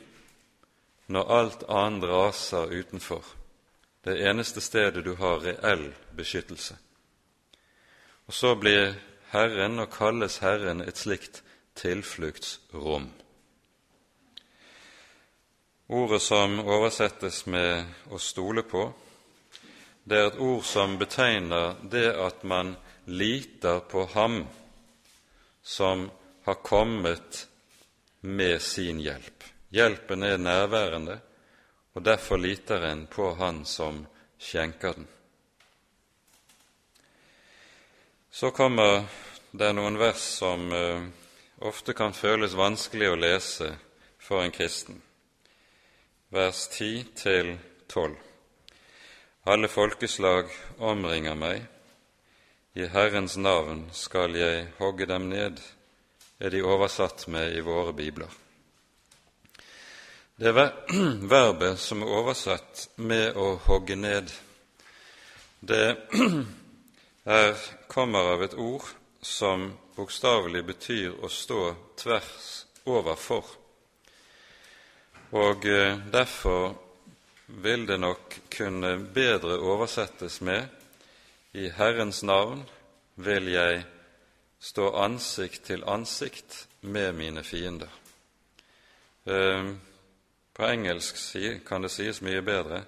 når 1.08 1.32
alt 1.32 1.64
annet 1.64 2.10
raser 2.10 2.70
utenfor. 2.70 3.26
Det 4.04 4.20
eneste 4.30 4.62
stedet 4.62 5.04
du 5.06 5.16
har 5.16 5.40
reell 5.40 5.94
beskyttelse. 6.12 6.78
Og 8.28 8.34
så 8.34 8.56
blir 8.56 8.94
Herren 9.34 9.80
og 9.82 9.90
kalles 9.90 10.38
Herren 10.44 10.84
et 10.86 11.00
slikt 11.02 11.42
tilfluktsrom. 11.76 13.08
Ordet 15.90 16.22
som 16.22 16.60
oversettes 16.60 17.46
med 17.46 17.86
'å 18.10 18.18
stole 18.18 18.64
på', 18.64 18.94
det 20.06 20.18
er 20.18 20.28
et 20.28 20.40
ord 20.40 20.64
som 20.64 20.98
betegner 20.98 21.76
det 21.92 22.16
at 22.16 22.44
man 22.44 22.76
liter 23.06 23.80
på 23.80 24.06
ham 24.06 24.48
som 25.64 26.12
har 26.46 26.56
kommet 26.56 27.48
med 28.22 28.62
sin 28.62 29.00
hjelp. 29.00 29.44
Hjelpen 29.72 30.24
er 30.24 30.38
nærværende, 30.38 31.20
og 31.94 32.06
derfor 32.06 32.38
liter 32.38 32.86
en 32.92 33.08
på 33.08 33.34
Han 33.36 33.66
som 33.66 34.06
skjenker 34.40 34.94
den. 34.94 35.08
Så 38.34 38.50
kommer 38.52 39.04
det 39.52 39.68
noen 39.78 40.00
vers 40.02 40.22
som 40.40 40.72
uh, 40.74 41.06
ofte 41.62 41.94
kan 41.94 42.16
føles 42.18 42.56
vanskelig 42.58 43.12
å 43.14 43.18
lese 43.22 43.68
for 44.18 44.42
en 44.42 44.54
kristen 44.54 44.98
vers 46.34 46.68
10 46.74 47.04
til 47.14 47.52
12. 47.94 48.16
Alle 49.46 49.70
folkeslag 49.70 50.50
omringer 50.82 51.38
meg, 51.38 51.62
i 52.74 52.88
Herrens 52.90 53.36
navn 53.38 53.84
skal 53.94 54.34
jeg 54.34 54.64
hogge 54.80 55.06
dem 55.06 55.28
ned, 55.30 55.62
er 56.42 56.50
de 56.50 56.64
oversatt 56.66 57.28
med 57.30 57.54
i 57.54 57.62
våre 57.62 57.94
bibler. 57.94 58.34
Det 60.42 60.56
verbet 61.36 61.78
som 61.78 62.02
er 62.02 62.18
oversatt 62.18 62.88
med 62.98 63.38
å 63.38 63.54
hogge 63.70 64.00
ned, 64.02 64.34
det 65.62 65.86
er, 67.24 67.58
kommer 67.88 68.34
av 68.34 68.44
et 68.44 68.54
ord 68.54 68.86
som 69.22 69.70
bokstavelig 69.96 70.64
betyr 70.68 71.20
å 71.24 71.30
stå 71.32 71.74
tvers 72.00 72.66
overfor. 72.86 73.46
Og 75.34 75.66
eh, 75.66 75.98
derfor 76.12 76.76
vil 77.48 77.86
det 77.88 78.00
nok 78.00 78.40
kunne 78.54 78.98
bedre 79.14 79.58
oversettes 79.62 80.42
med 80.42 80.68
i 81.54 81.70
Herrens 81.70 82.24
navn 82.24 82.64
vil 83.16 83.52
jeg 83.54 83.84
stå 84.64 84.90
ansikt 85.04 85.68
til 85.70 85.84
ansikt 85.86 86.66
med 86.82 87.14
mine 87.16 87.44
fiender. 87.44 87.92
Eh, 89.26 89.72
på 90.54 90.66
engelsk 90.66 91.18
kan 91.66 91.82
det 91.82 91.92
sies 91.92 92.22
mye 92.22 92.42
bedre. 92.42 92.84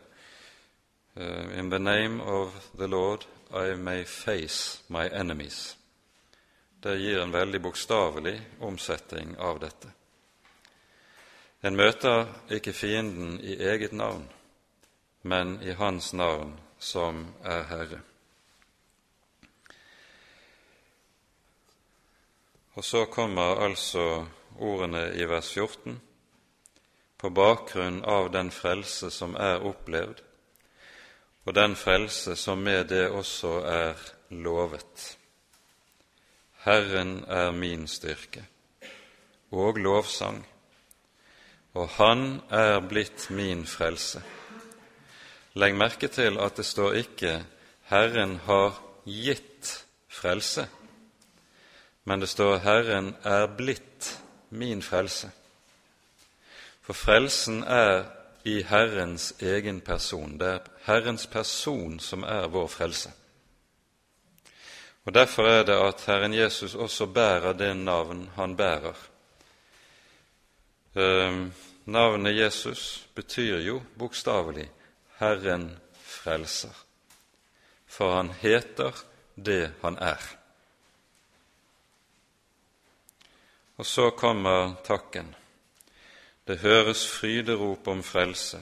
Eh, 1.16 1.60
In 1.60 1.70
the 1.70 1.80
name 1.80 2.22
of 2.22 2.54
the 2.78 2.88
Lord 2.88 3.26
I 3.56 3.76
may 3.76 4.04
face 4.04 4.84
my 4.88 5.08
enemies. 5.08 5.78
Det 6.80 6.98
gir 7.00 7.20
en 7.20 7.32
veldig 7.32 7.62
bokstavelig 7.62 8.42
omsetning 8.60 9.38
av 9.40 9.60
dette. 9.64 9.92
En 11.64 11.78
møter 11.80 12.28
ikke 12.52 12.74
fienden 12.76 13.40
i 13.40 13.56
eget 13.56 13.96
navn, 13.96 14.28
men 15.22 15.56
i 15.64 15.72
Hans 15.72 16.12
navn, 16.14 16.52
som 16.80 17.24
er 17.44 17.64
Herre. 17.72 18.02
Og 22.76 22.84
så 22.84 23.06
kommer 23.06 23.64
altså 23.64 24.26
ordene 24.60 25.08
i 25.16 25.26
vers 25.32 25.54
14 25.54 25.96
på 27.18 27.30
bakgrunn 27.30 28.04
av 28.04 28.30
den 28.36 28.52
frelse 28.52 29.10
som 29.12 29.40
er 29.40 29.64
opplevd, 29.64 30.25
og 31.46 31.56
den 31.56 31.76
frelse 31.76 32.36
som 32.36 32.58
med 32.58 32.88
det 32.90 33.08
også 33.10 33.60
er 33.70 33.94
lovet. 34.30 35.18
Herren 36.66 37.24
er 37.28 37.52
min 37.52 37.88
styrke 37.88 38.46
og 39.52 39.78
lovsang 39.78 40.46
og 41.76 41.90
Han 41.90 42.42
er 42.50 42.80
blitt 42.88 43.28
min 43.36 43.66
frelse. 43.68 44.22
Legg 45.60 45.76
merke 45.76 46.08
til 46.08 46.40
at 46.40 46.58
det 46.58 46.66
står 46.66 46.94
ikke 46.94 47.46
'Herren 47.90 48.38
har 48.46 48.80
gitt 49.06 49.86
frelse', 50.08 50.68
men 52.06 52.20
det 52.20 52.30
står 52.30 52.58
'Herren 52.58 53.16
er 53.24 53.48
blitt 53.48 54.20
min 54.50 54.82
frelse'. 54.82 55.28
For 56.82 56.94
frelsen 56.94 57.64
er 57.64 58.04
i 58.46 58.62
Herrens 58.64 59.34
egen 59.42 59.82
person. 59.82 60.38
Det 60.40 60.48
er 60.48 60.60
Herrens 60.86 61.28
person 61.28 62.00
som 62.00 62.24
er 62.24 62.48
vår 62.48 62.68
frelse. 62.68 63.12
Og 65.06 65.14
Derfor 65.14 65.48
er 65.48 65.64
det 65.64 65.76
at 65.78 66.06
Herren 66.06 66.34
Jesus 66.34 66.76
også 66.76 67.06
bærer 67.06 67.54
det 67.54 67.76
navn 67.78 68.30
han 68.36 68.58
bærer. 68.58 68.98
Ehm, 70.96 71.54
Navnet 71.86 72.38
Jesus 72.38 73.08
betyr 73.16 73.60
jo 73.60 73.82
bokstavelig 73.98 74.72
'Herren 75.20 75.78
frelser', 75.94 76.84
for 77.86 78.16
han 78.16 78.30
heter 78.30 78.92
det 79.36 79.74
han 79.82 79.98
er. 79.98 80.38
Og 83.78 83.86
så 83.86 84.10
kommer 84.10 84.76
takken. 84.84 85.36
Det 86.46 86.60
høres 86.62 87.08
fryderop 87.10 87.88
om 87.90 88.04
frelse 88.06 88.60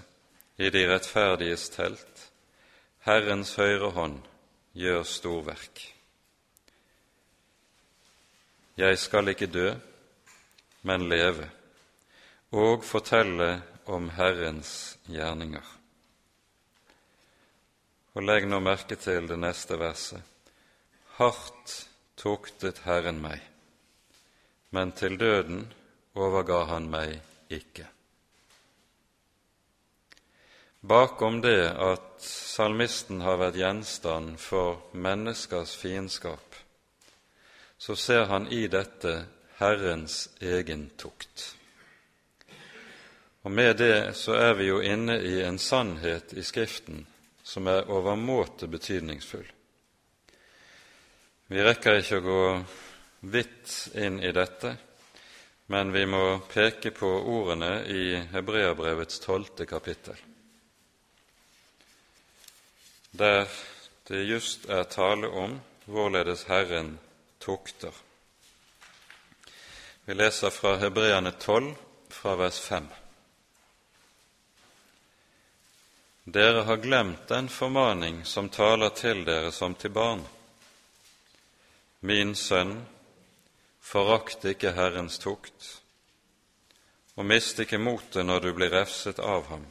i 0.55 0.69
de 0.71 0.85
rettferdiges 0.87 1.67
telt. 1.73 2.21
Herrens 3.03 3.57
høyre 3.59 3.89
hånd 3.91 4.21
gjør 4.79 5.03
storverk. 5.03 5.81
Jeg 8.79 8.97
skal 8.97 9.27
ikke 9.33 9.51
dø, 9.51 9.73
men 10.87 11.09
leve 11.11 11.49
og 12.55 12.85
fortelle 12.87 13.49
om 13.91 14.07
Herrens 14.15 14.95
gjerninger. 15.11 15.65
Og 18.15 18.23
legg 18.23 18.47
nå 18.47 18.61
merke 18.63 18.95
til 18.95 19.27
det 19.27 19.39
neste 19.41 19.75
verset. 19.81 20.23
Hardt 21.19 21.75
tuktet 22.15 22.79
Herren 22.87 23.19
meg, 23.21 23.43
men 24.71 24.95
til 24.95 25.19
døden 25.19 25.65
overga 26.15 26.63
han 26.71 26.87
meg 26.93 27.19
ikke. 27.55 27.87
bakom 30.83 31.41
det 31.41 31.69
at 31.79 32.19
salmisten 32.19 33.21
har 33.23 33.37
vært 33.39 33.55
gjenstand 33.55 34.35
for 34.39 34.81
menneskers 34.91 35.77
fiendskap, 35.79 36.57
så 37.77 37.95
ser 37.95 38.27
han 38.27 38.49
i 38.51 38.65
dette 38.67 39.13
Herrens 39.61 40.27
egen 40.43 40.89
tukt. 40.99 41.53
Og 43.43 43.51
med 43.51 43.77
det 43.79 44.15
så 44.19 44.35
er 44.35 44.53
vi 44.59 44.67
jo 44.67 44.81
inne 44.83 45.17
i 45.23 45.39
en 45.43 45.59
sannhet 45.59 46.35
i 46.35 46.43
Skriften 46.43 47.05
som 47.43 47.67
er 47.67 47.87
overmåte 47.91 48.67
betydningsfull. 48.67 49.47
Vi 51.47 51.63
rekker 51.63 51.99
ikke 51.99 52.19
å 52.19 52.27
gå 52.27 52.43
vidt 53.31 53.73
inn 53.99 54.19
i 54.23 54.31
dette, 54.35 54.75
men 55.65 55.91
vi 55.91 56.05
må 56.05 56.39
peke 56.51 56.91
på 56.91 57.07
ordene 57.07 57.85
i 57.87 58.15
Hebreabrevets 58.33 59.19
tolvte 59.23 59.65
kapittel, 59.65 60.17
der 63.11 63.47
det 64.07 64.23
just 64.27 64.65
er 64.69 64.83
tale 64.83 65.27
om 65.27 65.59
hvorledes 65.85 66.43
Herren 66.49 66.97
tukter. 67.39 67.93
Vi 70.05 70.13
leser 70.13 70.49
fra 70.49 70.75
Hebreane 70.77 71.31
12, 71.31 71.75
fra 72.09 72.35
vers 72.35 72.59
5. 72.59 72.87
Dere 76.23 76.63
har 76.67 76.77
glemt 76.77 77.27
den 77.27 77.49
formaning 77.49 78.25
som 78.25 78.49
taler 78.49 78.89
til 78.89 79.23
dere 79.25 79.51
som 79.51 79.75
til 79.75 79.91
barn. 79.95 80.21
Min 81.99 82.35
sønn, 82.35 82.77
forakt 83.83 84.45
ikke 84.47 84.73
Herrens 84.77 85.19
tukt, 85.19 85.69
og 87.19 87.27
mist 87.29 87.59
ikke 87.59 87.81
motet 87.81 88.25
når 88.25 88.47
du 88.47 88.51
blir 88.57 88.73
refset 88.73 89.19
av 89.19 89.49
ham. 89.51 89.67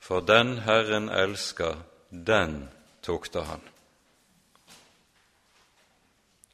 For 0.00 0.20
den 0.20 0.58
Herren 0.66 1.08
elsker, 1.08 1.84
den 2.10 2.66
tukter 3.06 3.46
han 3.48 3.62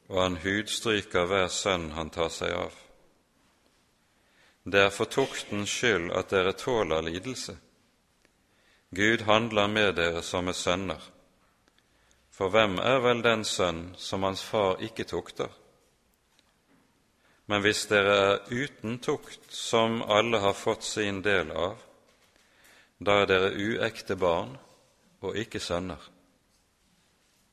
og 0.07 0.21
han 0.21 0.37
hudstryker 0.43 1.27
hver 1.27 1.49
sønn 1.51 1.91
han 1.95 2.11
tar 2.13 2.29
seg 2.31 2.53
av. 2.55 2.75
Det 4.67 4.81
er 4.87 4.91
for 4.91 5.11
tuktens 5.11 5.71
skyld 5.71 6.11
at 6.15 6.31
dere 6.31 6.53
tåler 6.55 7.03
lidelse. 7.03 7.55
Gud 8.95 9.23
handler 9.27 9.67
med 9.67 9.95
dere 9.99 10.23
som 10.23 10.47
med 10.47 10.55
sønner. 10.55 10.99
For 12.31 12.51
hvem 12.53 12.77
er 12.79 12.99
vel 13.03 13.23
den 13.23 13.43
sønn 13.47 13.95
som 13.97 14.23
hans 14.23 14.43
far 14.43 14.79
ikke 14.83 15.07
tukter? 15.07 15.51
Men 17.47 17.63
hvis 17.63 17.85
dere 17.87 18.15
er 18.19 18.39
uten 18.51 18.99
tukt, 18.99 19.39
som 19.53 20.01
alle 20.03 20.41
har 20.43 20.53
fått 20.53 20.83
sin 20.83 21.21
del 21.23 21.51
av, 21.51 21.77
da 22.99 23.21
er 23.21 23.29
dere 23.29 23.53
uekte 23.55 24.17
barn 24.19 24.57
og 25.23 25.37
ikke 25.37 25.61
sønner. 25.63 26.01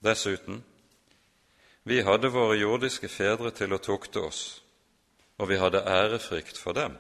Dessuten, 0.05 0.65
vi 1.85 2.01
hadde 2.03 2.33
våre 2.33 2.57
jordiske 2.57 3.09
fedre 3.13 3.53
til 3.55 3.75
å 3.77 3.81
tukte 3.83 4.25
oss, 4.25 4.43
og 5.39 5.51
vi 5.51 5.59
hadde 5.61 5.85
ærefrykt 5.85 6.59
for 6.59 6.77
dem. 6.77 6.97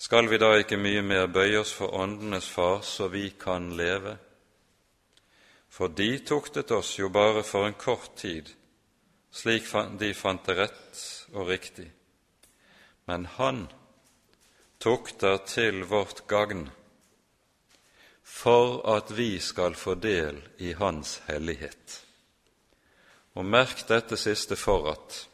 Skal 0.00 0.30
vi 0.32 0.38
da 0.40 0.54
ikke 0.56 0.80
mye 0.80 1.02
mer 1.04 1.26
bøye 1.28 1.60
oss 1.60 1.74
for 1.76 1.92
åndenes 1.92 2.48
far, 2.48 2.80
så 2.82 3.10
vi 3.12 3.28
kan 3.38 3.70
leve? 3.76 4.16
For 5.68 5.92
de 5.92 6.18
tuktet 6.24 6.72
oss 6.72 6.96
jo 6.98 7.10
bare 7.12 7.44
for 7.44 7.68
en 7.68 7.76
kort 7.76 8.16
tid, 8.16 8.48
slik 9.30 9.66
de 9.98 10.12
fant 10.14 10.46
det 10.46 10.56
rett 10.58 11.00
og 11.32 11.48
riktig. 11.48 11.90
Men 13.06 13.26
Han 13.26 13.68
tukter 14.78 15.36
til 15.46 15.84
vårt 15.84 16.26
gagn, 16.26 16.70
for 18.22 18.80
at 18.96 19.10
vi 19.16 19.38
skal 19.38 19.74
få 19.74 19.94
del 19.94 20.38
i 20.58 20.72
Hans 20.72 21.20
hellighet. 21.26 22.04
Og 23.34 23.44
merk 23.44 23.84
dette 23.88 24.16
siste 24.16 24.56
for 24.56 24.90
at 24.92 25.26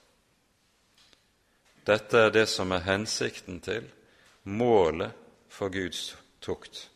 dette 1.86 2.18
er 2.18 2.32
det 2.34 2.48
som 2.50 2.72
er 2.74 2.82
hensikten 2.82 3.60
til, 3.62 3.84
målet 4.42 5.14
for 5.48 5.70
Guds 5.70 6.16
tukt. 6.42 6.88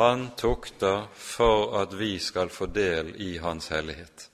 Han 0.00 0.30
tukter 0.40 1.06
for 1.12 1.76
at 1.82 1.92
vi 1.98 2.18
skal 2.18 2.48
få 2.48 2.66
del 2.72 3.12
i 3.20 3.36
Hans 3.38 3.68
hellighet. 3.68 4.29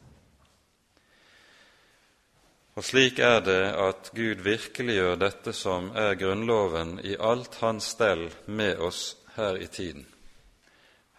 Og 2.77 2.85
slik 2.85 3.19
er 3.25 3.41
det 3.41 3.63
at 3.81 4.11
Gud 4.13 4.43
virkelig 4.45 4.99
gjør 4.99 5.17
dette 5.17 5.53
som 5.57 5.89
er 5.97 6.19
Grunnloven 6.21 6.99
i 7.01 7.15
alt 7.17 7.55
hans 7.63 7.89
stell 7.95 8.29
med 8.47 8.83
oss 8.85 9.15
her 9.37 9.57
i 9.57 9.67
tiden. 9.67 10.05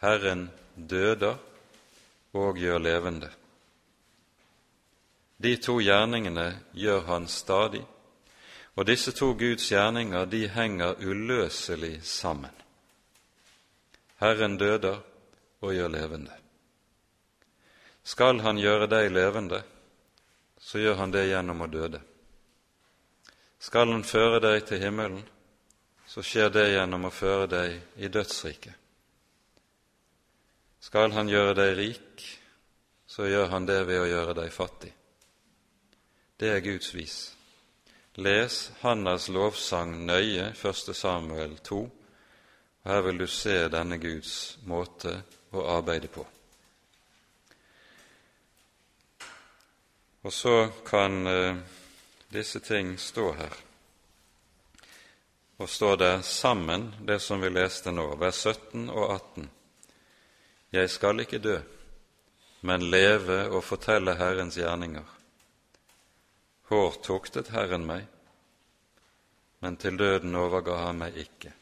Herren 0.02 0.52
døder 0.76 1.40
og 2.38 2.60
gjør 2.62 2.78
levende. 2.78 3.30
De 5.42 5.56
to 5.62 5.80
gjerningene 5.82 6.48
gjør 6.78 7.02
han 7.10 7.26
stadig, 7.30 7.82
og 8.78 8.86
disse 8.86 9.12
to 9.18 9.32
Guds 9.34 9.66
gjerninger 9.72 10.26
de 10.30 10.44
henger 10.50 11.02
uløselig 11.02 12.04
sammen. 12.06 12.54
Herren 14.22 14.58
døder 14.58 15.02
og 15.62 15.74
gjør 15.74 15.90
levende. 15.94 16.34
Skal 18.04 18.40
Han 18.42 18.58
gjøre 18.58 18.88
deg 18.88 19.12
levende, 19.12 19.64
så 20.68 20.80
gjør 20.80 20.98
Han 21.00 21.14
det 21.16 21.30
gjennom 21.30 21.64
å 21.64 21.70
døde. 21.72 22.02
Skal 23.60 23.94
Han 23.94 24.04
føre 24.04 24.42
deg 24.44 24.66
til 24.68 24.82
himmelen, 24.84 25.24
så 26.08 26.24
skjer 26.24 26.52
det 26.52 26.66
gjennom 26.74 27.08
å 27.08 27.14
føre 27.14 27.48
deg 27.54 28.04
i 28.04 28.10
dødsriket. 28.12 28.76
Skal 30.84 31.16
Han 31.16 31.32
gjøre 31.32 31.56
deg 31.56 31.74
rik, 31.80 32.28
så 33.08 33.30
gjør 33.32 33.48
Han 33.56 33.68
det 33.70 33.80
ved 33.88 34.04
å 34.04 34.12
gjøre 34.12 34.36
deg 34.42 34.52
fattig. 34.52 34.92
Det 36.38 36.52
er 36.52 36.64
Guds 36.66 36.92
vis. 36.94 37.18
Les 38.20 38.62
Hannas 38.82 39.30
lovsang 39.32 39.96
nøye, 40.06 40.52
1. 40.52 40.96
Samuel 40.96 41.58
2, 41.64 41.84
og 42.84 42.92
her 42.92 43.06
vil 43.08 43.24
du 43.24 43.28
se 43.32 43.62
denne 43.72 44.00
Guds 44.04 44.58
måte 44.68 45.22
å 45.56 45.64
arbeide 45.78 46.12
på. 46.12 46.28
Og 50.28 50.34
så 50.34 50.70
kan 50.86 51.28
eh, 51.28 51.56
disse 52.28 52.60
ting 52.60 52.98
stå 52.98 53.30
her. 53.34 53.54
Og 55.58 55.70
står 55.70 55.98
det 55.98 56.24
sammen, 56.24 56.96
det 57.00 57.20
som 57.24 57.40
vi 57.42 57.48
leste 57.50 57.94
nå, 57.96 58.10
vers 58.20 58.42
17 58.44 58.90
og 58.90 59.14
18. 59.14 59.48
Jeg 60.76 60.92
skal 60.92 61.24
ikke 61.24 61.40
dø, 61.40 61.56
men 62.68 62.90
leve 62.92 63.40
og 63.48 63.64
fortelle 63.64 64.18
Herrens 64.20 64.60
gjerninger. 64.60 65.08
Hår 66.74 67.00
tuktet 67.08 67.54
Herren 67.56 67.88
meg, 67.88 68.04
men 69.64 69.80
til 69.80 69.96
døden 69.96 70.36
overga 70.36 70.82
han 70.90 71.00
meg 71.06 71.24
ikke. 71.24 71.56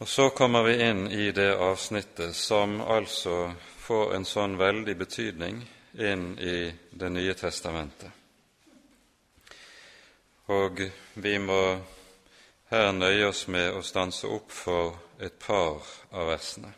Og 0.00 0.08
så 0.08 0.30
kommer 0.30 0.62
vi 0.62 0.78
inn 0.82 1.10
i 1.12 1.28
det 1.36 1.50
avsnittet 1.60 2.36
som 2.36 2.78
altså 2.80 3.52
får 3.84 4.14
en 4.16 4.24
sånn 4.24 4.54
veldig 4.56 4.94
betydning 4.96 5.60
inn 5.92 6.38
i 6.38 6.72
Det 6.90 7.10
nye 7.12 7.34
testamentet. 7.36 8.08
Og 10.48 10.80
vi 11.14 11.34
må 11.38 11.60
her 12.72 12.92
nøye 12.96 13.28
oss 13.28 13.44
med 13.52 13.76
å 13.76 13.82
stanse 13.84 14.26
opp 14.26 14.48
for 14.56 14.96
et 15.20 15.36
par 15.38 15.84
av 16.16 16.32
versene. 16.32 16.72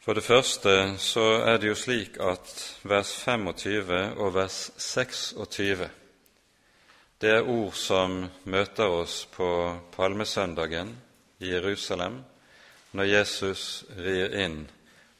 For 0.00 0.14
det 0.14 0.24
første 0.24 0.76
så 1.02 1.26
er 1.50 1.58
det 1.58 1.72
jo 1.72 1.80
slik 1.82 2.20
at 2.22 2.54
vers 2.86 3.10
25 3.26 4.20
og 4.22 4.34
vers 4.38 4.68
26 4.78 5.88
det 7.20 7.30
er 7.36 7.48
ord 7.48 7.76
som 7.76 8.22
møter 8.48 8.88
oss 8.88 9.24
på 9.30 9.48
palmesøndagen 9.94 10.94
i 11.38 11.52
Jerusalem, 11.52 12.22
når 12.96 13.10
Jesus 13.10 13.84
rir 13.96 14.34
inn 14.40 14.62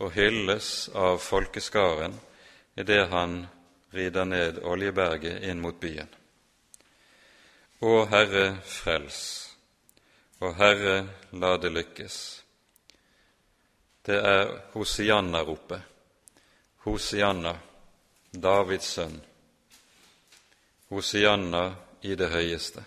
og 0.00 0.14
hylles 0.16 0.88
av 0.96 1.20
folkeskaren 1.20 2.16
idet 2.80 3.06
han 3.12 3.44
rider 3.92 4.24
ned 4.24 4.62
Oljeberget 4.64 5.44
inn 5.44 5.60
mot 5.60 5.76
byen. 5.80 6.08
Å 7.80 8.04
Herre, 8.10 8.46
frels, 8.64 9.22
og 10.40 10.56
Herre, 10.56 11.02
la 11.32 11.56
det 11.60 11.72
lykkes 11.72 12.20
det 14.10 14.16
er 14.16 14.48
Hosianna-ropet. 14.72 15.80
Hosianna, 16.84 17.52
Davids 18.30 18.86
sønn. 18.96 19.20
Hosianna 20.88 21.64
i 22.02 22.14
det 22.16 22.30
høyeste. 22.32 22.84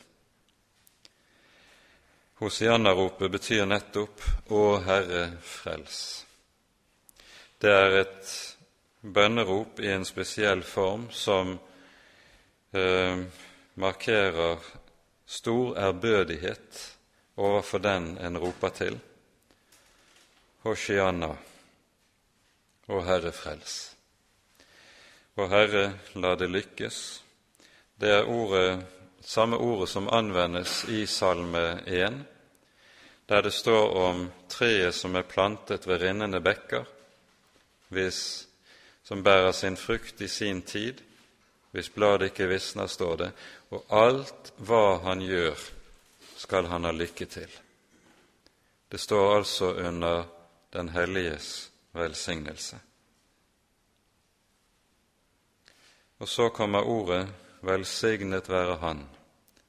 Hosianna-ropet 2.42 3.32
betyr 3.32 3.66
nettopp 3.66 4.22
'Å 4.50 4.80
Herre, 4.84 5.38
frels'. 5.42 6.26
Det 7.60 7.72
er 7.72 8.00
et 8.02 8.32
bønnerop 9.02 9.80
i 9.80 9.88
en 9.88 10.06
spesiell 10.06 10.64
form 10.64 11.10
som 11.12 11.60
eh, 12.74 13.24
markerer 13.76 14.60
stor 15.26 15.78
ærbødighet 15.78 16.98
overfor 17.38 17.80
den 17.80 18.18
en 18.18 18.38
roper 18.38 18.70
til, 18.70 19.00
Hosianna, 20.64 21.36
Å 22.88 23.00
Herre 23.08 23.32
frels. 23.32 23.96
Å 25.40 25.48
Herre, 25.48 25.86
la 26.20 26.36
det 26.36 26.50
lykkes. 26.52 26.98
Det 28.00 28.12
er 28.12 28.28
ordet, 28.28 28.84
samme 29.24 29.58
ordet 29.58 29.90
som 29.90 30.10
anvendes 30.10 30.86
i 30.90 31.08
Salme 31.08 31.80
1, 31.86 32.24
der 33.26 33.42
det 33.42 33.52
står 33.52 33.96
om 33.96 34.32
treet 34.48 34.96
som 34.96 35.16
er 35.16 35.24
plantet 35.28 35.88
ved 35.88 36.02
rinnende 36.02 36.42
bekker, 36.44 36.86
hvis, 37.88 38.48
som 39.04 39.24
bærer 39.24 39.52
sin 39.52 39.78
frukt 39.78 40.22
i 40.22 40.28
sin 40.28 40.62
tid, 40.62 41.02
hvis 41.72 41.90
bladet 41.90 42.32
ikke 42.32 42.48
visner, 42.48 42.88
står 42.88 43.16
det, 43.18 43.32
og 43.72 43.86
alt 43.90 44.52
hva 44.58 45.00
han 45.08 45.22
gjør, 45.22 45.58
skal 46.38 46.68
han 46.70 46.84
ha 46.84 46.92
lykke 46.92 47.26
til. 47.26 47.50
Det 48.92 49.00
står 49.00 49.36
altså 49.38 49.74
under 49.74 50.24
Den 50.74 50.90
helliges 50.90 51.70
velsignelse. 51.94 52.80
Og 56.20 56.28
så 56.28 56.50
kommer 56.50 56.82
ordet 56.82 57.28
'velsignet 57.64 58.50
være 58.50 58.78
Han', 58.78 59.10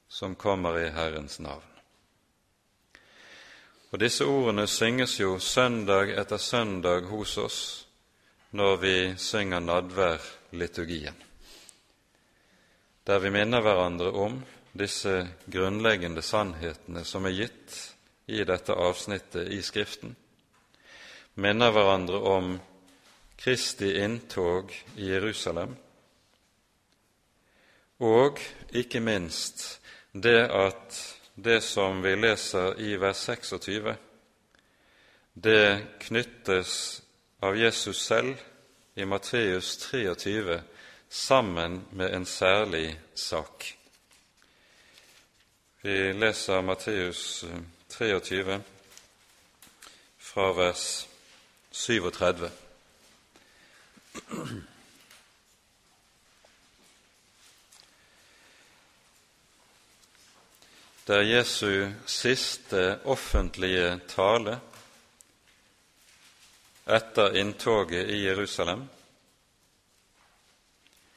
som 0.07 0.35
kommer 0.35 0.77
i 0.77 0.91
Herrens 0.91 1.39
navn. 1.39 1.63
Og 3.91 3.99
Disse 3.99 4.25
ordene 4.25 4.67
synges 4.67 5.19
jo 5.19 5.39
søndag 5.39 6.09
etter 6.19 6.37
søndag 6.37 7.07
hos 7.07 7.37
oss 7.37 7.59
når 8.51 8.75
vi 8.77 8.95
synger 9.17 9.59
nadværliturgien, 9.59 11.15
der 13.07 13.19
vi 13.19 13.29
minner 13.29 13.61
hverandre 13.61 14.11
om 14.11 14.43
disse 14.79 15.27
grunnleggende 15.51 16.21
sannhetene 16.21 17.03
som 17.03 17.25
er 17.25 17.37
gitt 17.37 17.77
i 18.27 18.43
dette 18.43 18.73
avsnittet 18.73 19.47
i 19.47 19.61
Skriften, 19.61 20.15
minner 21.35 21.71
hverandre 21.71 22.19
om 22.19 22.59
Kristi 23.37 23.93
inntog 24.03 24.71
i 24.95 25.07
Jerusalem, 25.11 25.75
og 27.99 28.39
ikke 28.73 28.99
minst 28.99 29.81
det 30.13 30.47
at 30.51 30.97
det 31.35 31.63
som 31.63 32.03
vi 32.03 32.15
leser 32.15 32.79
i 32.79 32.95
vers 32.99 33.17
26, 33.27 33.95
det 35.35 35.87
knyttes 35.99 37.01
av 37.43 37.57
Jesus 37.59 38.05
selv 38.05 38.37
i 38.95 39.05
Matteus 39.05 39.77
23 39.77 40.61
sammen 41.09 41.81
med 41.91 42.13
en 42.15 42.25
særlig 42.25 42.99
sak. 43.15 43.77
Vi 45.81 46.13
leser 46.13 46.61
Matteus 46.61 47.45
23 47.89 48.53
eh, 48.53 48.61
fra 50.17 50.51
vers 50.51 51.07
37. 51.71 52.49
Det 61.05 61.13
er 61.15 61.21
Jesu 61.21 61.91
siste 62.09 62.99
offentlige 63.05 63.99
tale 64.09 64.55
etter 66.85 67.37
inntoget 67.37 68.09
i 68.09 68.23
Jerusalem. 68.23 68.87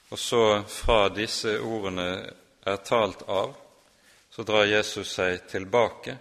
Og 0.08 0.18
så 0.18 0.42
fra 0.68 1.08
disse 1.08 1.54
ordene 1.60 2.04
er 2.68 2.76
talt 2.84 3.24
av, 3.32 3.54
så 4.28 4.44
drar 4.44 4.68
Jesus 4.68 5.14
seg 5.16 5.46
tilbake 5.48 6.18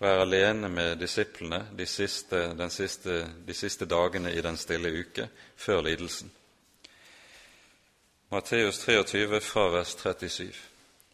og 0.00 0.06
er 0.10 0.22
alene 0.24 0.66
med 0.68 0.98
disiplene 0.98 1.60
de 1.78 1.86
siste, 1.86 2.42
siste, 2.74 3.20
de 3.46 3.54
siste 3.54 3.86
dagene 3.86 4.34
i 4.34 4.42
den 4.42 4.58
stille 4.58 4.90
uke 4.98 5.28
før 5.54 5.86
lidelsen. 5.86 6.34
Matteus 8.34 8.82
23 8.82 9.40
fra 9.40 9.70
vers 9.78 9.94
37. 9.94 10.50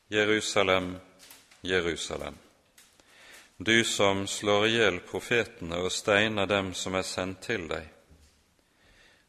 Jerusalem, 0.08 0.96
Jerusalem. 1.64 2.34
Du 3.56 3.84
som 3.84 4.26
slår 4.26 4.66
i 4.66 4.76
hjel 4.76 5.00
profetene 5.08 5.80
og 5.80 5.92
steiner 5.92 6.46
dem 6.46 6.74
som 6.74 6.94
er 6.94 7.06
sendt 7.06 7.42
til 7.48 7.68
deg 7.70 7.94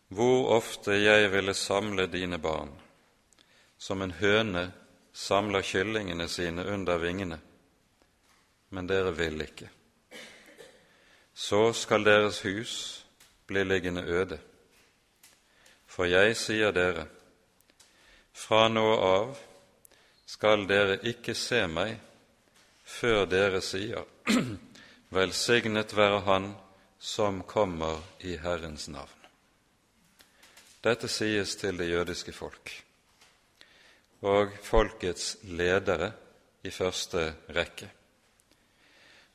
hvor 0.07 0.51
ofte 0.55 0.93
jeg 0.93 1.31
ville 1.31 1.53
samle 1.53 2.05
dine 2.07 2.38
barn, 2.38 2.69
som 3.77 4.01
en 4.01 4.11
høne 4.11 4.69
samler 5.13 5.65
kyllingene 5.65 6.27
sine 6.29 6.65
under 6.65 6.97
vingene, 7.01 7.39
men 8.69 8.88
dere 8.88 9.11
vil 9.17 9.41
ikke. 9.41 9.69
Så 11.33 11.73
skal 11.73 12.05
deres 12.05 12.41
hus 12.45 13.05
bli 13.47 13.63
liggende 13.63 14.03
øde. 14.03 14.39
For 15.86 16.05
jeg 16.05 16.36
sier 16.38 16.71
dere, 16.71 17.07
fra 18.33 18.67
nå 18.69 18.88
av 18.95 19.36
skal 20.27 20.67
dere 20.67 20.99
ikke 21.07 21.36
se 21.36 21.65
meg 21.67 21.95
før 22.96 23.26
dere 23.30 23.62
sier, 23.62 24.06
Velsignet 25.16 25.93
være 25.96 26.24
Han 26.26 26.54
som 27.00 27.43
kommer 27.48 28.02
i 28.26 28.38
Herrens 28.41 28.88
navn. 28.89 29.12
Dette 30.84 31.10
sies 31.10 31.56
til 31.58 31.78
det 31.78 31.89
jødiske 31.89 32.34
folk 32.34 32.72
og 34.26 34.54
folkets 34.66 35.36
ledere 35.43 36.12
i 36.66 36.72
første 36.74 37.28
rekke. 37.54 37.89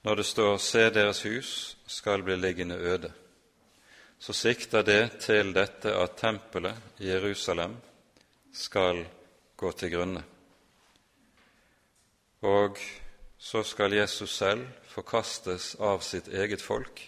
Når 0.02 0.14
det 0.14 0.26
står 0.26 0.56
'Se 0.56 0.90
deres 0.90 1.22
hus 1.22 1.76
skal 1.86 2.22
bli 2.22 2.36
liggende 2.36 2.76
øde', 2.76 3.12
så 4.18 4.32
sikter 4.32 4.82
det 4.82 5.20
til 5.20 5.54
dette 5.54 5.94
at 5.94 6.16
tempelet 6.16 6.76
i 6.98 7.08
Jerusalem 7.08 7.76
skal 8.52 9.06
gå 9.56 9.72
til 9.72 9.90
grunne. 9.90 10.24
Og 12.42 12.76
så 13.40 13.62
skal 13.64 13.92
Jesus 13.92 14.36
selv 14.36 14.66
forkastes 14.88 15.74
av 15.80 15.98
sitt 16.04 16.28
eget 16.28 16.62
folk 16.62 17.06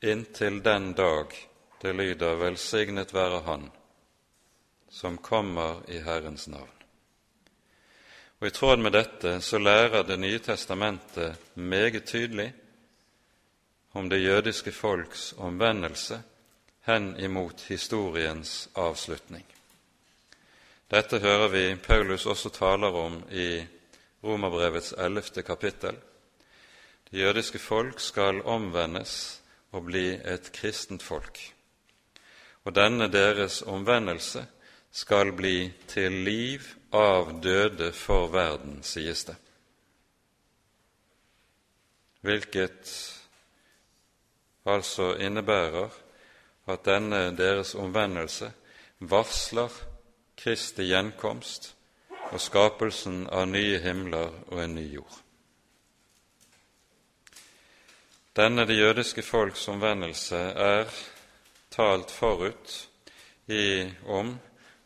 inntil 0.00 0.62
den 0.62 0.92
dag 0.92 1.34
det 1.82 1.92
lyder 1.92 2.36
'Velsignet 2.36 3.14
være 3.14 3.40
Han 3.40 3.70
som 4.90 5.18
kommer 5.18 5.82
i 5.88 5.98
Herrens 5.98 6.48
navn'. 6.48 6.82
Og 8.40 8.46
I 8.46 8.50
tråd 8.50 8.78
med 8.78 8.92
dette 8.92 9.40
så 9.40 9.58
lærer 9.58 10.02
Det 10.02 10.18
nye 10.18 10.38
testamentet 10.38 11.36
meget 11.54 12.04
tydelig 12.04 12.52
om 13.92 14.08
det 14.08 14.24
jødiske 14.24 14.72
folks 14.72 15.34
omvendelse 15.38 16.22
hen 16.80 17.20
imot 17.20 17.60
historiens 17.60 18.68
avslutning. 18.74 19.44
Dette 20.90 21.18
hører 21.18 21.48
vi 21.48 21.76
Paulus 21.76 22.26
også 22.26 22.48
taler 22.48 22.88
om 22.88 23.22
i 23.30 23.66
Romerbrevets 24.22 24.92
ellevte 24.92 25.42
kapittel. 25.42 25.96
Det 27.10 27.20
jødiske 27.20 27.58
folk 27.58 28.00
skal 28.00 28.42
omvendes 28.42 29.42
og 29.72 29.84
bli 29.88 30.06
et 30.14 30.52
kristent 30.52 31.02
folk 31.02 31.40
og 32.64 32.74
denne 32.74 33.08
deres 33.10 33.62
omvendelse 33.66 34.44
skal 34.92 35.32
bli 35.32 35.72
til 35.88 36.12
liv 36.26 36.66
av 36.94 37.32
døde 37.42 37.90
for 37.96 38.28
verden, 38.32 38.82
sies 38.82 39.24
det. 39.24 39.36
Hvilket 42.22 42.92
altså 44.68 45.14
innebærer 45.18 45.90
at 46.70 46.84
denne 46.86 47.24
deres 47.36 47.74
omvendelse 47.74 48.52
varsler 49.00 49.72
Kristi 50.38 50.86
gjenkomst 50.92 51.72
og 52.32 52.40
skapelsen 52.40 53.26
av 53.28 53.46
nye 53.50 53.78
himler 53.84 54.32
og 54.48 54.62
en 54.62 54.74
ny 54.76 54.86
jord. 54.94 55.18
Denne 58.32 58.64
det 58.64 58.78
jødiske 58.78 59.22
folks 59.22 59.66
omvendelse 59.68 60.38
er 60.56 60.88
talt 61.70 62.10
forut 62.10 62.88
i, 63.46 63.84
om 64.08 64.38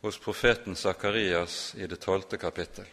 hos 0.03 0.19
profeten 0.19 0.75
Sakarias 0.77 1.75
i 1.79 1.87
det 1.87 2.01
tolvte 2.03 2.39
kapittel. 2.43 2.87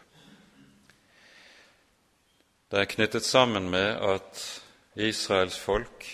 Det 2.70 2.80
er 2.80 2.90
knyttet 2.90 3.26
sammen 3.26 3.70
med 3.70 3.98
at 4.02 4.44
Israels 4.96 5.58
folk 5.60 6.06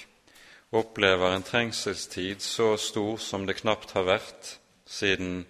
opplever 0.71 1.35
en 1.35 1.43
trengselstid 1.43 2.39
så 2.43 2.77
stor 2.77 3.17
som 3.17 3.45
det 3.47 3.59
knapt 3.59 3.91
har 3.95 4.07
vært 4.07 4.57
siden 4.87 5.45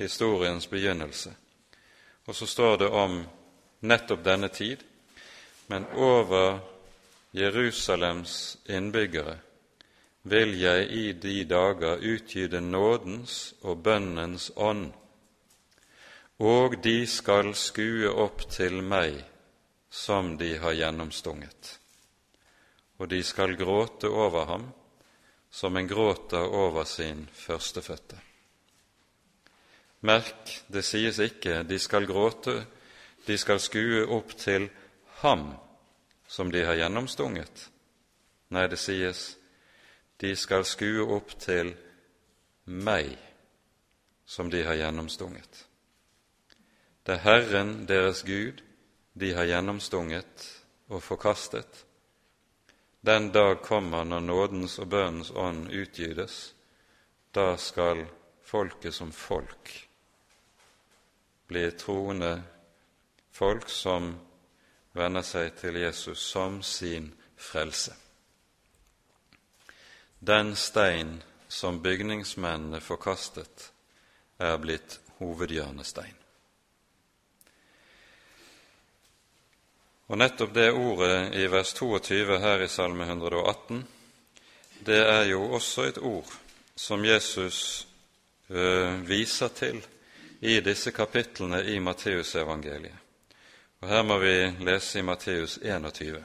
historiens 0.00 0.66
begynnelse. 0.66 1.34
Og 2.26 2.36
så 2.36 2.46
står 2.46 2.76
det 2.82 2.88
om 2.88 3.20
nettopp 3.80 4.24
denne 4.24 4.48
tid, 4.48 4.82
men 5.66 5.86
over 5.94 6.58
Jerusalems 7.36 8.58
innbyggere 8.66 9.36
vil 10.22 10.56
jeg 10.60 10.88
i 10.90 11.12
de 11.12 11.44
dager 11.44 12.02
utgyde 12.02 12.60
nådens 12.60 13.54
og 13.62 13.84
bønnens 13.84 14.50
ånd 14.56 14.90
og 16.40 16.78
de 16.80 17.04
skal 17.06 17.52
skue 17.58 18.08
opp 18.08 18.46
til 18.48 18.78
meg 18.80 19.18
som 19.92 20.36
de 20.40 20.54
har 20.62 20.72
gjennomstunget, 20.78 21.74
og 22.96 23.10
de 23.12 23.20
skal 23.26 23.58
gråte 23.60 24.08
over 24.08 24.48
ham 24.48 24.64
som 25.52 25.76
en 25.76 25.88
gråter 25.90 26.40
over 26.40 26.84
sin 26.88 27.26
førstefødte. 27.34 28.29
Merk, 30.00 30.64
det 30.72 30.82
sies 30.88 31.18
ikke 31.20 31.62
de 31.68 31.78
skal 31.78 32.06
gråte, 32.08 32.62
de 33.26 33.36
skal 33.38 33.60
skue 33.60 34.06
opp 34.08 34.32
til 34.40 34.70
ham 35.20 35.50
som 36.28 36.48
de 36.52 36.62
har 36.64 36.78
gjennomstunget. 36.78 37.66
Nei, 38.50 38.64
det 38.66 38.78
sies 38.80 39.34
de 40.20 40.32
skal 40.36 40.64
skue 40.64 41.04
opp 41.16 41.34
til 41.40 41.74
meg 42.64 43.12
som 44.24 44.48
de 44.50 44.62
har 44.64 44.78
gjennomstunget. 44.78 45.66
Det 47.04 47.18
er 47.18 47.24
Herren 47.26 47.74
deres 47.88 48.22
Gud 48.24 48.62
de 49.20 49.34
har 49.34 49.48
gjennomstunget 49.50 50.48
og 50.88 51.02
forkastet. 51.02 51.84
Den 53.04 53.30
dag 53.32 53.60
kommer 53.64 54.04
når 54.04 54.20
nådens 54.20 54.78
og 54.78 54.88
bønnens 54.92 55.30
ånd 55.30 55.68
utgytes. 55.72 56.54
Da 57.34 57.56
skal 57.56 58.06
folket 58.44 58.94
som 58.94 59.12
folk 59.12 59.89
bli 61.50 61.64
troende 61.74 62.36
folk 63.34 63.68
som 63.68 64.12
venner 64.94 65.24
seg 65.26 65.56
til 65.58 65.80
Jesus 65.82 66.22
som 66.22 66.60
sin 66.62 67.10
frelse. 67.34 67.96
Den 70.20 70.54
stein 70.56 71.18
som 71.48 71.82
bygningsmennene 71.82 72.80
forkastet, 72.80 73.70
er 74.40 74.56
blitt 74.62 75.00
hovedhjørnestein. 75.18 76.16
Og 80.10 80.18
nettopp 80.18 80.54
det 80.54 80.70
ordet 80.72 81.34
i 81.36 81.44
vers 81.50 81.74
22 81.76 82.38
her 82.40 82.62
i 82.64 82.68
Salme 82.72 83.04
118, 83.04 83.82
det 84.86 85.02
er 85.02 85.24
jo 85.34 85.42
også 85.58 85.90
et 85.90 85.98
ord 85.98 86.30
som 86.74 87.04
Jesus 87.04 87.86
ø, 88.48 88.96
viser 89.06 89.52
til 89.54 89.82
i 90.40 90.60
disse 90.60 90.90
kapitlene 90.90 91.62
i 91.64 91.78
Matteusevangeliet. 91.78 92.96
Og 93.80 93.88
her 93.88 94.02
må 94.02 94.18
vi 94.20 94.34
lese 94.64 94.98
i 94.98 95.02
Matteus 95.02 95.58
21. 95.62 96.24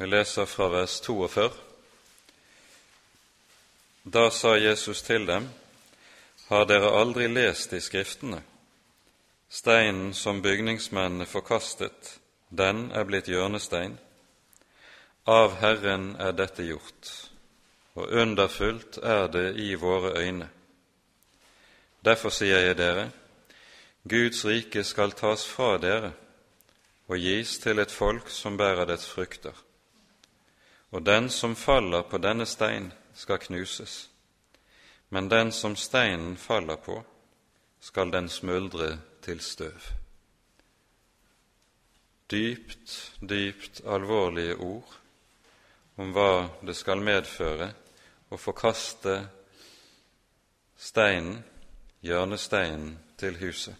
Vi 0.00 0.06
leser 0.06 0.44
fra 0.48 0.68
vers 0.68 1.00
42. 1.00 1.50
Da 4.02 4.30
sa 4.30 4.54
Jesus 4.56 5.02
til 5.02 5.26
dem, 5.26 5.48
Har 6.48 6.64
dere 6.64 6.92
aldri 7.00 7.28
lest 7.28 7.72
i 7.72 7.80
Skriftene? 7.80 8.42
Steinen 9.48 10.14
som 10.14 10.42
bygningsmennene 10.42 11.26
forkastet, 11.26 12.19
den 12.50 12.90
er 12.90 13.04
blitt 13.04 13.28
hjørnestein. 13.30 13.98
Av 15.26 15.54
Herren 15.60 16.16
er 16.18 16.32
dette 16.34 16.64
gjort, 16.66 17.10
og 17.94 18.10
underfullt 18.10 18.98
er 19.02 19.28
det 19.30 19.54
i 19.62 19.74
våre 19.74 20.16
øyne. 20.18 20.48
Derfor 22.04 22.32
sier 22.34 22.66
jeg 22.66 22.78
dere, 22.78 23.10
Guds 24.08 24.44
rike 24.44 24.84
skal 24.84 25.12
tas 25.12 25.44
fra 25.46 25.76
dere 25.78 26.12
og 27.10 27.18
gis 27.18 27.58
til 27.58 27.78
et 27.82 27.92
folk 27.92 28.30
som 28.30 28.56
bærer 28.56 28.86
dets 28.88 29.08
frukter. 29.10 29.54
Og 30.90 31.06
den 31.06 31.28
som 31.30 31.56
faller 31.56 32.02
på 32.02 32.18
denne 32.18 32.46
stein, 32.46 32.92
skal 33.14 33.38
knuses, 33.38 34.10
men 35.10 35.30
den 35.30 35.52
som 35.52 35.76
steinen 35.76 36.36
faller 36.36 36.76
på, 36.76 37.02
skal 37.80 38.12
den 38.12 38.28
smuldre 38.28 38.98
til 39.22 39.40
støv. 39.40 39.99
Dypt, 42.30 42.96
dypt 43.20 43.82
alvorlige 43.86 44.56
ord 44.56 44.96
om 46.00 46.12
hva 46.14 46.48
det 46.64 46.76
skal 46.78 47.02
medføre 47.02 47.72
å 48.30 48.38
forkaste 48.38 49.16
steinen, 50.80 51.42
hjørnesteinen, 52.06 52.98
til 53.20 53.36
huset. 53.36 53.74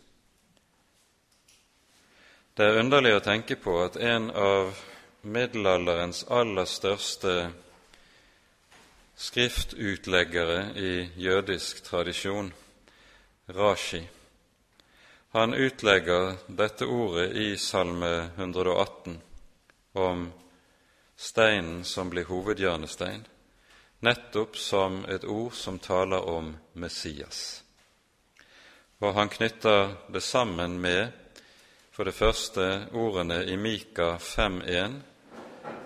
Det 2.53 2.66
er 2.66 2.76
underlig 2.82 3.14
å 3.16 3.22
tenke 3.24 3.57
på 3.57 3.78
at 3.80 3.94
en 3.96 4.28
av 4.36 4.74
middelalderens 5.22 6.26
aller 6.28 6.68
største 6.68 7.34
skriftutleggere 9.16 10.59
i 10.76 10.92
jødisk 11.16 11.80
tradisjon, 11.86 12.53
Rashi. 13.57 14.03
Han 15.32 15.54
utlegger 15.54 16.36
dette 16.46 16.86
ordet 16.86 17.30
i 17.32 17.56
Salme 17.56 18.30
118 18.36 19.20
om 19.92 20.32
steinen 21.16 21.84
som 21.84 22.10
blir 22.10 22.26
hovedhjørnestein, 22.26 23.22
nettopp 24.02 24.56
som 24.58 25.04
et 25.06 25.22
ord 25.24 25.54
som 25.54 25.78
taler 25.78 26.26
om 26.26 26.48
Messias. 26.72 27.62
Og 28.98 29.14
han 29.14 29.30
knytter 29.30 29.94
det 30.10 30.24
sammen 30.26 30.80
med, 30.82 31.14
for 31.94 32.10
det 32.10 32.16
første, 32.18 32.66
ordene 32.90 33.44
i 33.44 33.54
Mika 33.56 34.16
5.1, 34.18 34.98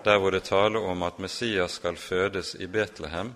der 0.09 0.17
hvor 0.17 0.33
det 0.33 0.47
taler 0.49 0.89
om 0.89 1.05
at 1.05 1.21
Messias 1.21 1.77
skal 1.77 2.01
fødes 2.01 2.55
i 2.55 2.65
Betlehem, 2.65 3.35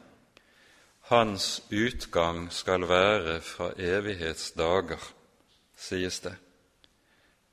hans 1.14 1.62
utgang 1.70 2.48
skal 2.50 2.90
være 2.90 3.40
fra 3.46 3.72
evighetsdager, 3.78 5.19
sies 5.80 6.20
det. 6.20 6.36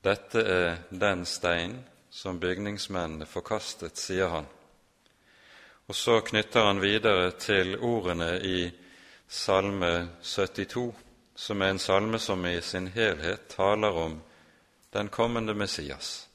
Dette 0.03 0.43
er 0.43 0.77
den 0.89 1.25
stein 1.25 1.79
som 2.09 2.39
bygningsmennene 2.39 3.25
forkastet, 3.25 3.97
sier 3.97 4.29
han. 4.31 4.45
Og 5.87 5.95
så 5.95 6.19
knytter 6.21 6.67
han 6.67 6.81
videre 6.83 7.31
til 7.39 7.77
ordene 7.79 8.35
i 8.43 8.67
Salme 9.27 10.09
72, 10.21 10.93
som 11.35 11.61
er 11.61 11.73
en 11.73 11.79
salme 11.79 12.19
som 12.19 12.45
i 12.45 12.61
sin 12.61 12.87
helhet 12.91 13.47
taler 13.51 13.95
om 14.05 14.21
den 14.95 15.09
kommende 15.09 15.53
Messias. 15.53 16.27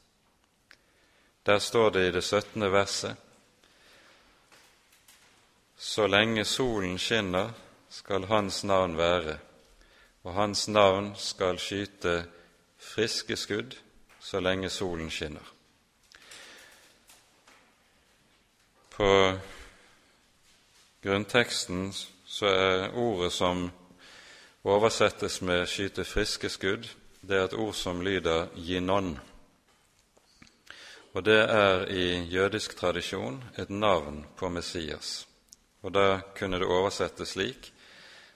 Der 1.42 1.58
står 1.58 1.90
det 1.90 2.08
i 2.08 2.10
det 2.12 2.24
17. 2.24 2.72
verset 2.72 3.16
Så 5.76 6.06
lenge 6.06 6.44
solen 6.44 6.98
skinner, 6.98 7.50
skal 7.90 8.24
hans 8.24 8.64
navn 8.64 8.96
være, 8.96 9.38
og 10.22 10.34
hans 10.34 10.68
navn 10.68 11.12
skal 11.16 11.58
skyte 11.58 12.24
friske 12.78 13.36
skudd 13.36 13.76
så 14.20 14.40
lenge 14.40 14.70
solen 14.70 15.10
skinner. 15.10 15.52
På 18.92 19.38
grunnteksten 21.02 21.92
så 22.26 22.46
er 22.46 22.94
ordet 22.94 23.32
som 23.32 23.70
oversettes 24.64 25.42
med 25.42 25.66
'skyte 25.66 26.04
friske 26.04 26.48
skudd', 26.48 26.94
det 27.22 27.36
er 27.36 27.44
et 27.44 27.54
ord 27.54 27.74
som 27.74 28.00
lyder 28.00 28.46
'ginon' 28.54 29.18
og 31.12 31.24
det 31.24 31.40
er 31.44 31.86
i 31.92 32.24
jødisk 32.32 32.76
tradisjon 32.76 33.42
et 33.58 33.70
navn 33.70 34.24
på 34.36 34.48
Messias. 34.48 35.28
Og 35.82 35.92
da 35.94 36.20
kunne 36.38 36.56
det 36.60 36.66
oversettes 36.66 37.34
slik 37.36 37.72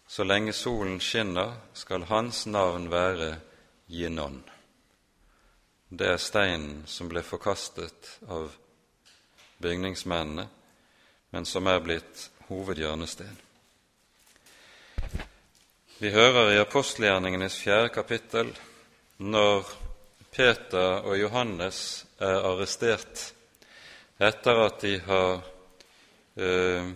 så 0.06 0.24
lenge 0.24 0.52
solen 0.52 1.00
skinner, 1.00 1.54
skal 1.74 2.06
hans 2.10 2.46
navn 2.46 2.90
være 2.90 3.36
Jinon. 3.86 4.42
Det 5.88 6.06
er 6.06 6.22
steinen 6.22 6.84
som 6.86 7.08
ble 7.10 7.22
forkastet 7.22 8.16
av 8.28 8.52
bygningsmennene, 9.62 10.46
men 11.30 11.46
som 11.46 11.66
er 11.66 11.82
blitt 11.82 12.28
hovedhjørnesten. 12.48 13.36
Vi 15.98 16.10
hører 16.12 16.52
i 16.52 16.60
apostelgjerningenes 16.60 17.56
fjerde 17.56 17.92
kapittel 17.94 18.50
når 19.18 19.70
Peter 20.34 21.06
og 21.06 21.16
Johannes 21.18 21.78
er 22.20 22.44
arrestert 22.44 23.30
etter 24.20 24.60
at 24.66 24.82
de 24.82 24.98
har 25.06 25.38
eh, 26.36 26.90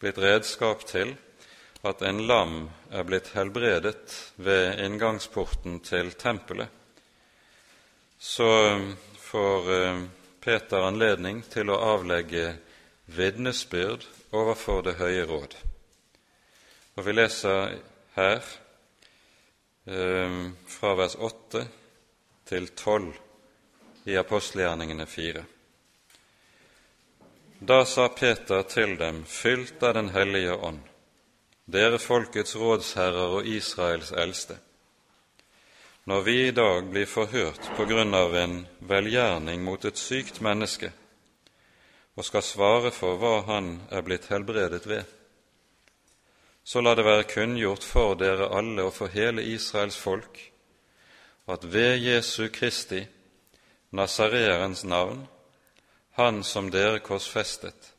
blitt 0.00 0.20
redskap 0.20 0.84
til 0.88 1.14
at 1.82 2.02
en 2.02 2.22
lam 2.26 2.70
er 2.90 3.04
blitt 3.04 3.32
helbredet 3.34 4.32
ved 4.36 4.80
inngangsporten 4.84 5.80
til 5.84 6.12
tempelet, 6.16 6.68
så 8.18 8.48
får 9.20 9.72
eh, 9.74 10.02
Peter 10.40 10.86
anledning 10.86 11.42
til 11.50 11.70
å 11.70 11.80
avlegge 11.96 12.54
vitnesbyrd 13.06 14.06
overfor 14.32 14.82
Det 14.86 14.96
høye 15.00 15.26
råd. 15.26 15.56
Og 16.96 17.04
vi 17.06 17.12
leser 17.12 17.76
her 18.16 18.40
eh, 19.84 20.40
fra 20.78 20.94
vers 20.96 21.16
8 21.18 21.66
til 22.46 22.68
12 22.72 23.12
i 24.06 24.16
apostelgjerningene 24.16 25.06
4. 25.06 25.44
Da 27.58 27.84
sa 27.88 28.08
Peter 28.08 28.62
til 28.68 28.96
dem, 29.00 29.24
fylt 29.24 29.82
av 29.82 29.94
Den 29.94 30.12
hellige 30.14 30.54
ånd, 30.54 30.80
dere 31.66 31.98
folkets 31.98 32.54
rådsherrer 32.56 33.38
og 33.38 33.46
Israels 33.46 34.12
eldste. 34.12 34.58
Når 36.06 36.20
vi 36.22 36.36
i 36.46 36.54
dag 36.54 36.86
blir 36.90 37.08
forhørt 37.10 37.72
på 37.74 37.84
grunn 37.90 38.14
av 38.14 38.34
en 38.38 38.60
velgjerning 38.86 39.64
mot 39.66 39.84
et 39.84 39.98
sykt 39.98 40.38
menneske, 40.40 40.92
og 42.16 42.24
skal 42.24 42.44
svare 42.46 42.92
for 42.94 43.18
hva 43.18 43.40
han 43.48 43.80
er 43.90 44.06
blitt 44.06 44.30
helbredet 44.30 44.86
ved, 44.86 45.02
så 46.66 46.80
la 46.80 46.94
det 46.94 47.04
være 47.06 47.26
kunngjort 47.30 47.84
for 47.84 48.14
dere 48.18 48.48
alle 48.54 48.86
og 48.86 48.94
for 48.94 49.10
hele 49.10 49.42
Israels 49.42 49.98
folk 49.98 50.38
at 51.46 51.66
ved 51.72 51.98
Jesu 52.02 52.48
Kristi, 52.50 53.04
Nasareerens 53.90 54.84
navn, 54.84 55.26
han 56.18 56.42
som 56.42 56.70
dere 56.70 56.98
korsfestet, 56.98 57.92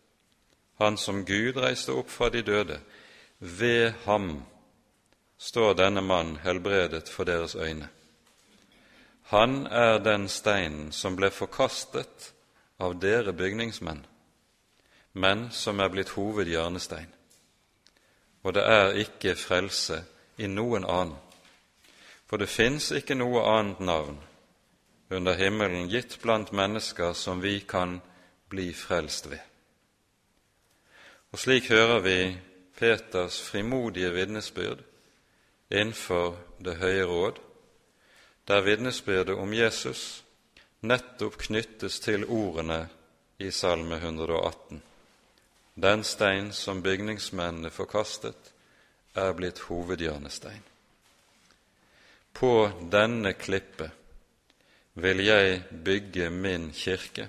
han 0.80 0.97
som 0.97 1.24
Gud 1.26 1.55
reiste 1.55 1.95
opp 1.95 2.09
fra 2.11 2.30
de 2.30 2.41
døde, 2.41 2.80
ved 3.40 3.94
ham 4.06 4.44
står 5.38 5.74
denne 5.74 6.02
mann 6.02 6.38
helbredet 6.44 7.10
for 7.10 7.24
deres 7.24 7.56
øyne. 7.56 7.90
Han 9.22 9.68
er 9.68 9.98
den 10.00 10.28
steinen 10.28 10.92
som 10.92 11.16
ble 11.16 11.30
forkastet 11.32 12.32
av 12.80 12.96
dere 13.02 13.34
bygningsmenn, 13.34 14.06
men 15.14 15.50
som 15.52 15.80
er 15.80 15.92
blitt 15.92 16.14
hovedhjørnestein. 16.16 17.10
Og 18.44 18.54
det 18.54 18.64
er 18.64 19.02
ikke 19.04 19.36
frelse 19.36 20.04
i 20.38 20.48
noen 20.48 20.86
annen, 20.86 21.18
for 22.28 22.38
det 22.38 22.50
fins 22.50 22.92
ikke 22.92 23.16
noe 23.16 23.44
annet 23.44 23.80
navn 23.80 24.18
under 25.10 25.36
himmelen 25.36 25.88
gitt 25.92 26.18
blant 26.22 26.52
mennesker 26.52 27.14
som 27.14 27.42
vi 27.42 27.60
kan 27.60 28.00
bli 28.50 28.74
frelst 28.74 29.30
ved. 29.30 29.44
Og 31.32 31.40
slik 31.40 31.70
hører 31.70 32.00
vi 32.00 32.18
Peters 32.78 33.41
frimodige 33.41 34.11
vitnesbyrd 34.13 34.84
innenfor 35.69 36.38
Det 36.59 36.75
høye 36.78 37.05
råd, 37.05 37.39
der 38.47 38.61
vitnesbyrdet 38.61 39.36
om 39.36 39.53
Jesus 39.53 40.23
nettopp 40.86 41.39
knyttes 41.41 41.99
til 41.99 42.25
ordene 42.25 42.88
i 43.39 43.49
Salme 43.51 43.97
118. 43.97 44.82
Den 45.75 46.03
stein 46.03 46.51
som 46.53 46.84
bygningsmennene 46.84 47.69
forkastet, 47.69 48.53
er 49.17 49.34
blitt 49.34 49.59
hovedhjørnestein. 49.65 50.61
På 52.34 52.69
denne 52.91 53.34
klippet 53.34 53.89
vil 54.93 55.23
jeg 55.25 55.63
bygge 55.86 56.30
min 56.30 56.69
kirke, 56.73 57.28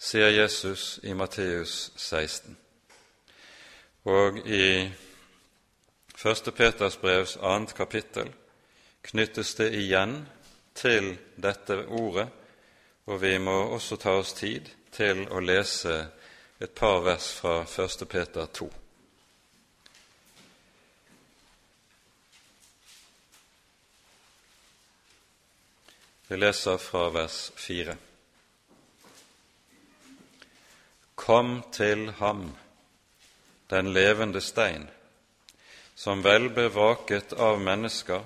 sier 0.00 0.32
Jesus 0.32 0.98
i 1.04 1.12
Matteus 1.12 1.92
16. 1.96 2.56
Og 4.04 4.38
i 4.46 4.88
1. 6.24 6.52
Peters 6.56 6.96
brevs 6.96 7.36
annet 7.36 7.74
kapittel 7.74 8.32
knyttes 9.02 9.54
det 9.54 9.72
igjen 9.76 10.22
til 10.74 11.16
dette 11.36 11.82
ordet 11.86 12.30
og 13.10 13.22
vi 13.22 13.38
må 13.42 13.56
også 13.74 13.96
ta 13.96 14.12
oss 14.20 14.32
tid 14.38 14.68
til 14.94 15.24
å 15.34 15.40
lese 15.42 15.94
et 16.62 16.70
par 16.78 17.00
vers 17.02 17.30
fra 17.34 17.62
1. 17.64 18.04
Peter 18.06 18.46
2. 18.46 18.68
Vi 26.28 26.38
leser 26.38 26.78
fra 26.78 27.08
vers 27.10 27.40
4. 27.58 27.96
Kom 31.18 31.56
til 31.74 32.12
ham, 32.20 32.44
den 33.70 33.92
levende 33.92 34.40
stein, 34.40 34.88
som 35.94 36.22
vel 36.22 36.50
bevaket 36.50 37.32
av 37.32 37.60
mennesker, 37.60 38.22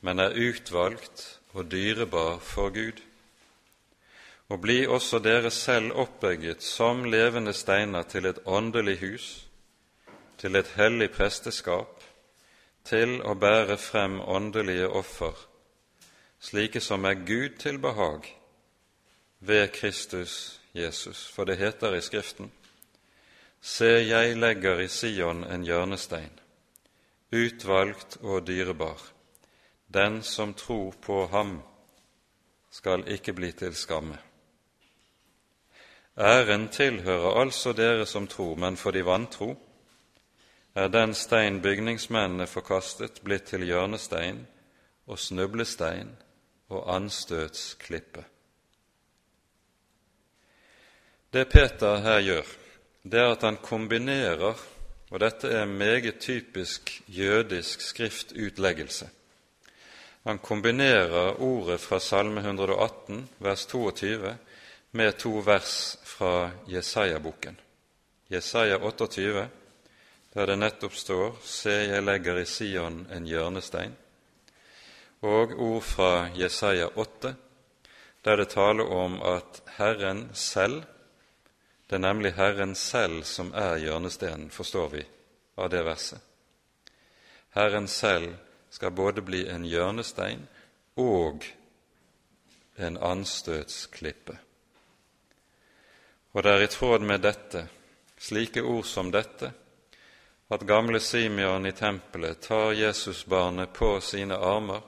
men 0.00 0.20
er 0.20 0.36
utvalgt 0.36 1.38
og 1.54 1.70
dyrebar 1.72 2.38
for 2.44 2.70
Gud 2.74 3.02
og 4.48 4.60
bli 4.60 4.86
også 4.86 5.20
dere 5.20 5.50
selv 5.50 5.92
oppbygget 5.92 6.62
som 6.64 7.04
levende 7.04 7.52
steiner 7.52 8.02
til 8.02 8.26
et 8.26 8.38
åndelig 8.46 8.98
hus, 9.00 9.26
til 10.38 10.56
et 10.56 10.70
hellig 10.76 11.10
presteskap, 11.12 12.00
til 12.84 13.18
å 13.20 13.34
bære 13.36 13.76
frem 13.76 14.20
åndelige 14.20 14.88
offer, 14.88 15.34
slike 16.40 16.80
som 16.80 17.04
er 17.04 17.20
Gud 17.28 17.58
til 17.60 17.78
behag, 17.78 18.24
ved 19.40 19.68
Kristus 19.72 20.60
Jesus. 20.74 21.26
For 21.34 21.44
det 21.44 21.58
heter 21.58 21.94
i 21.94 22.00
Skriften:" 22.00 22.50
Se, 23.78 23.86
jeg 23.86 24.34
legger 24.34 24.80
i 24.82 24.88
Sion 24.90 25.44
en 25.46 25.62
hjørnestein, 25.62 26.32
utvalgt 27.30 28.16
og 28.26 28.46
dyrebar. 28.48 28.98
Den 29.86 30.18
som 30.26 30.54
tror 30.58 30.96
på 31.04 31.20
ham, 31.30 31.60
skal 32.74 33.06
ikke 33.06 33.36
bli 33.38 33.52
til 33.52 33.76
skamme. 33.78 34.18
Æren 36.18 36.68
tilhører 36.74 37.38
altså 37.44 37.72
dere 37.72 38.06
som 38.06 38.26
tror, 38.26 38.56
men 38.58 38.76
for 38.76 38.90
de 38.90 39.06
vantro 39.06 39.52
er 40.74 40.88
den 40.88 41.14
stein 41.14 41.62
bygningsmennene 41.62 42.50
forkastet, 42.50 43.22
blitt 43.22 43.46
til 43.52 43.62
hjørnestein 43.62 44.46
og 45.06 45.18
snublestein 45.18 46.16
og 46.68 46.96
anstøtsklippe. 46.96 48.24
Det 51.32 51.46
Peter 51.48 52.00
her 52.02 52.20
gjør, 52.20 52.58
det 53.10 53.20
er 53.20 53.32
at 53.32 53.42
han 53.42 53.56
kombinerer, 53.62 54.58
og 55.10 55.20
dette 55.20 55.48
er 55.48 55.64
meget 55.64 56.18
typisk 56.20 57.02
jødisk 57.08 57.80
skriftutleggelse, 57.80 59.08
han 60.28 60.38
kombinerer 60.38 61.40
ordet 61.40 61.80
fra 61.80 61.98
Salme 62.00 62.40
118, 62.40 63.28
vers 63.38 63.66
22, 63.66 64.36
med 64.92 65.12
to 65.12 65.30
vers 65.46 65.96
fra 66.04 66.50
Jesaja-boken. 66.68 67.56
Jesaja 68.28 68.76
28, 68.76 69.48
der 70.34 70.46
det 70.46 70.58
nettopp 70.58 70.94
står 70.94 71.38
'Se, 71.42 71.70
jeg 71.70 72.02
legger 72.02 72.36
i 72.36 72.44
Sion 72.44 73.06
en 73.12 73.26
hjørnestein', 73.26 73.96
og 75.22 75.56
ord 75.58 75.82
fra 75.82 76.28
Jesaja 76.36 76.88
8, 76.94 77.34
der 78.24 78.36
det 78.36 78.48
taler 78.48 78.84
om 78.84 79.22
at 79.22 79.62
Herren 79.78 80.30
selv 80.34 80.82
Det 81.88 81.96
er 81.96 82.04
nemlig 82.04 82.34
Herren 82.36 82.74
selv 82.76 83.22
som 83.24 83.52
er 83.56 83.78
hjørnesteinen, 83.80 84.50
forstår 84.50 84.88
vi 84.92 85.04
av 85.56 85.70
det 85.72 85.84
verset. 85.86 86.20
Herren 87.56 87.88
selv 87.88 88.34
skal 88.70 88.92
både 88.92 89.24
bli 89.24 89.46
en 89.48 89.64
hjørnestein 89.64 90.44
og 91.00 91.46
en 92.76 92.98
anstøtsklippe. 92.98 94.36
Og 96.36 96.44
det 96.44 96.52
er 96.52 96.66
i 96.66 96.70
tråd 96.70 97.08
med 97.08 97.24
dette, 97.24 97.64
slike 98.20 98.62
ord 98.62 98.84
som 98.84 99.08
dette, 99.10 99.50
at 100.48 100.68
gamle 100.68 101.00
Simeon 101.00 101.66
i 101.66 101.72
tempelet 101.72 102.40
tar 102.44 102.76
Jesusbarnet 102.76 103.72
på 103.72 103.94
sine 104.04 104.36
armer 104.36 104.84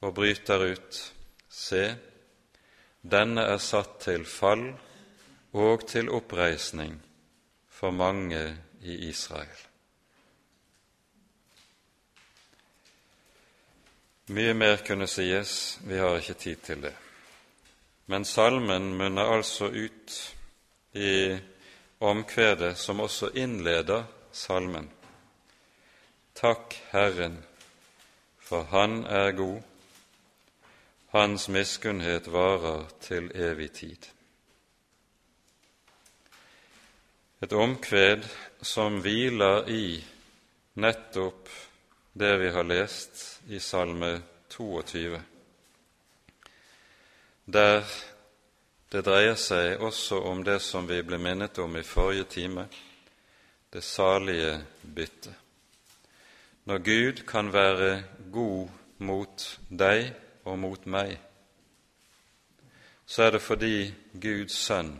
og 0.00 0.14
bryter 0.14 0.70
ut 0.72 1.04
Se, 1.48 1.84
denne 3.02 3.44
er 3.48 3.60
satt 3.60 4.00
til 4.04 4.24
fall 4.28 4.70
og 5.58 5.86
til 5.88 6.10
oppreisning 6.10 6.94
for 7.68 7.90
mange 7.90 8.56
i 8.82 8.94
Israel. 9.08 9.64
Mye 14.28 14.54
mer 14.54 14.76
kunne 14.86 15.06
sies, 15.08 15.78
vi 15.88 15.96
har 15.98 16.18
ikke 16.18 16.34
tid 16.34 16.56
til 16.64 16.82
det. 16.82 16.94
Men 18.06 18.24
salmen 18.24 18.92
munner 18.96 19.32
altså 19.36 19.70
ut 19.72 20.16
i 20.92 21.38
omkvedet 22.00 22.76
som 22.78 23.00
også 23.00 23.30
innleder 23.34 24.04
salmen. 24.32 24.90
Takk 26.34 26.76
Herren, 26.92 27.40
for 28.38 28.62
Han 28.70 29.04
er 29.04 29.32
god, 29.32 29.62
Hans 31.08 31.48
miskunnhet 31.48 32.32
varer 32.32 32.84
til 33.00 33.32
evig 33.34 33.72
tid. 33.72 34.17
Et 37.40 37.52
omkved 37.52 38.24
som 38.66 38.96
hviler 38.98 39.68
i 39.70 40.04
nettopp 40.82 41.46
det 42.18 42.32
vi 42.40 42.48
har 42.50 42.64
lest 42.66 43.20
i 43.46 43.60
Salme 43.62 44.16
22, 44.50 45.20
der 47.44 47.84
det 48.90 49.04
dreier 49.06 49.38
seg 49.38 49.78
også 49.86 50.18
om 50.26 50.42
det 50.42 50.58
som 50.66 50.88
vi 50.90 50.98
ble 51.06 51.20
minnet 51.22 51.60
om 51.62 51.78
i 51.78 51.86
forrige 51.86 52.26
time, 52.32 52.64
det 53.70 53.84
salige 53.86 54.56
bytte. 54.82 55.34
Når 56.66 56.78
Gud 56.78 57.22
kan 57.28 57.52
være 57.52 58.02
god 58.32 58.68
mot 58.98 59.44
deg 59.70 60.10
og 60.42 60.58
mot 60.58 60.90
meg, 60.90 61.14
så 63.06 63.28
er 63.28 63.36
det 63.36 63.46
fordi 63.46 63.92
Guds 64.18 64.58
sønn 64.58 64.96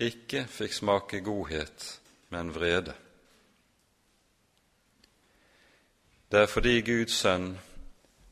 ikke 0.00 0.46
fikk 0.48 0.72
smake 0.72 1.20
godhet, 1.20 2.00
men 2.30 2.54
vrede. 2.54 2.94
Det 6.30 6.40
er 6.40 6.46
fordi 6.46 6.80
Guds 6.86 7.16
sønn 7.20 7.52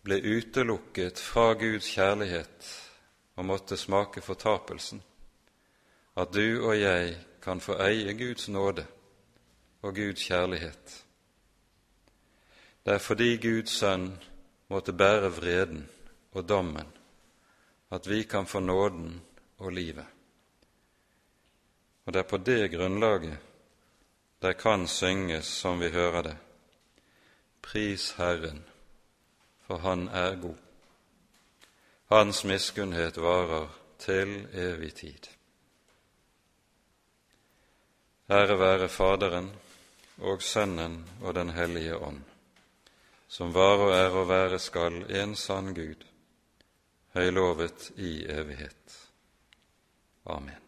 ble 0.07 0.21
utelukket 0.23 1.19
fra 1.19 1.53
Guds 1.59 1.89
kjærlighet 1.91 2.69
og 3.37 3.45
måtte 3.45 3.77
smake 3.77 4.23
fortapelsen, 4.23 5.03
at 6.17 6.33
du 6.35 6.65
og 6.69 6.79
jeg 6.81 7.17
kan 7.43 7.61
få 7.61 7.77
eie 7.83 8.15
Guds 8.19 8.49
nåde 8.49 8.87
og 9.83 9.95
Guds 9.95 10.23
kjærlighet. 10.25 11.05
Det 12.87 12.95
er 12.95 13.03
fordi 13.03 13.37
Guds 13.37 13.77
sønn 13.81 14.13
måtte 14.71 14.93
bære 14.93 15.33
vreden 15.37 15.89
og 16.33 16.49
dommen, 16.49 16.87
at 17.91 18.09
vi 18.09 18.23
kan 18.23 18.47
få 18.47 18.61
nåden 18.61 19.21
og 19.59 19.73
livet. 19.73 20.18
Og 22.09 22.15
det 22.17 22.23
er 22.25 22.29
på 22.31 22.41
det 22.41 22.71
grunnlaget 22.73 23.37
det 24.41 24.55
kan 24.57 24.87
synges 24.89 25.47
som 25.47 25.81
vi 25.81 25.91
hører 25.91 26.23
det. 26.23 26.37
Pris 27.63 28.13
Herren, 28.17 28.65
for 29.67 29.79
Han 29.79 30.09
er 30.09 30.37
god. 30.37 30.57
Hans 32.09 32.45
miskunnhet 32.45 33.17
varer 33.17 33.69
til 33.99 34.49
evig 34.55 34.95
tid. 34.95 35.27
Ære 38.31 38.59
være 38.59 38.89
Faderen 38.89 39.51
og 40.19 40.43
Sønnen 40.43 41.05
og 41.23 41.35
Den 41.35 41.51
hellige 41.51 41.97
ånd, 41.97 42.23
som 43.29 43.55
var 43.55 43.77
og 43.77 43.93
er 43.93 44.11
og 44.11 44.29
være 44.29 44.59
skal 44.59 45.05
en 45.11 45.37
sann 45.37 45.75
Gud, 45.75 46.07
høylovet 47.15 47.91
i 47.97 48.25
evighet. 48.25 49.11
Amen. 50.27 50.68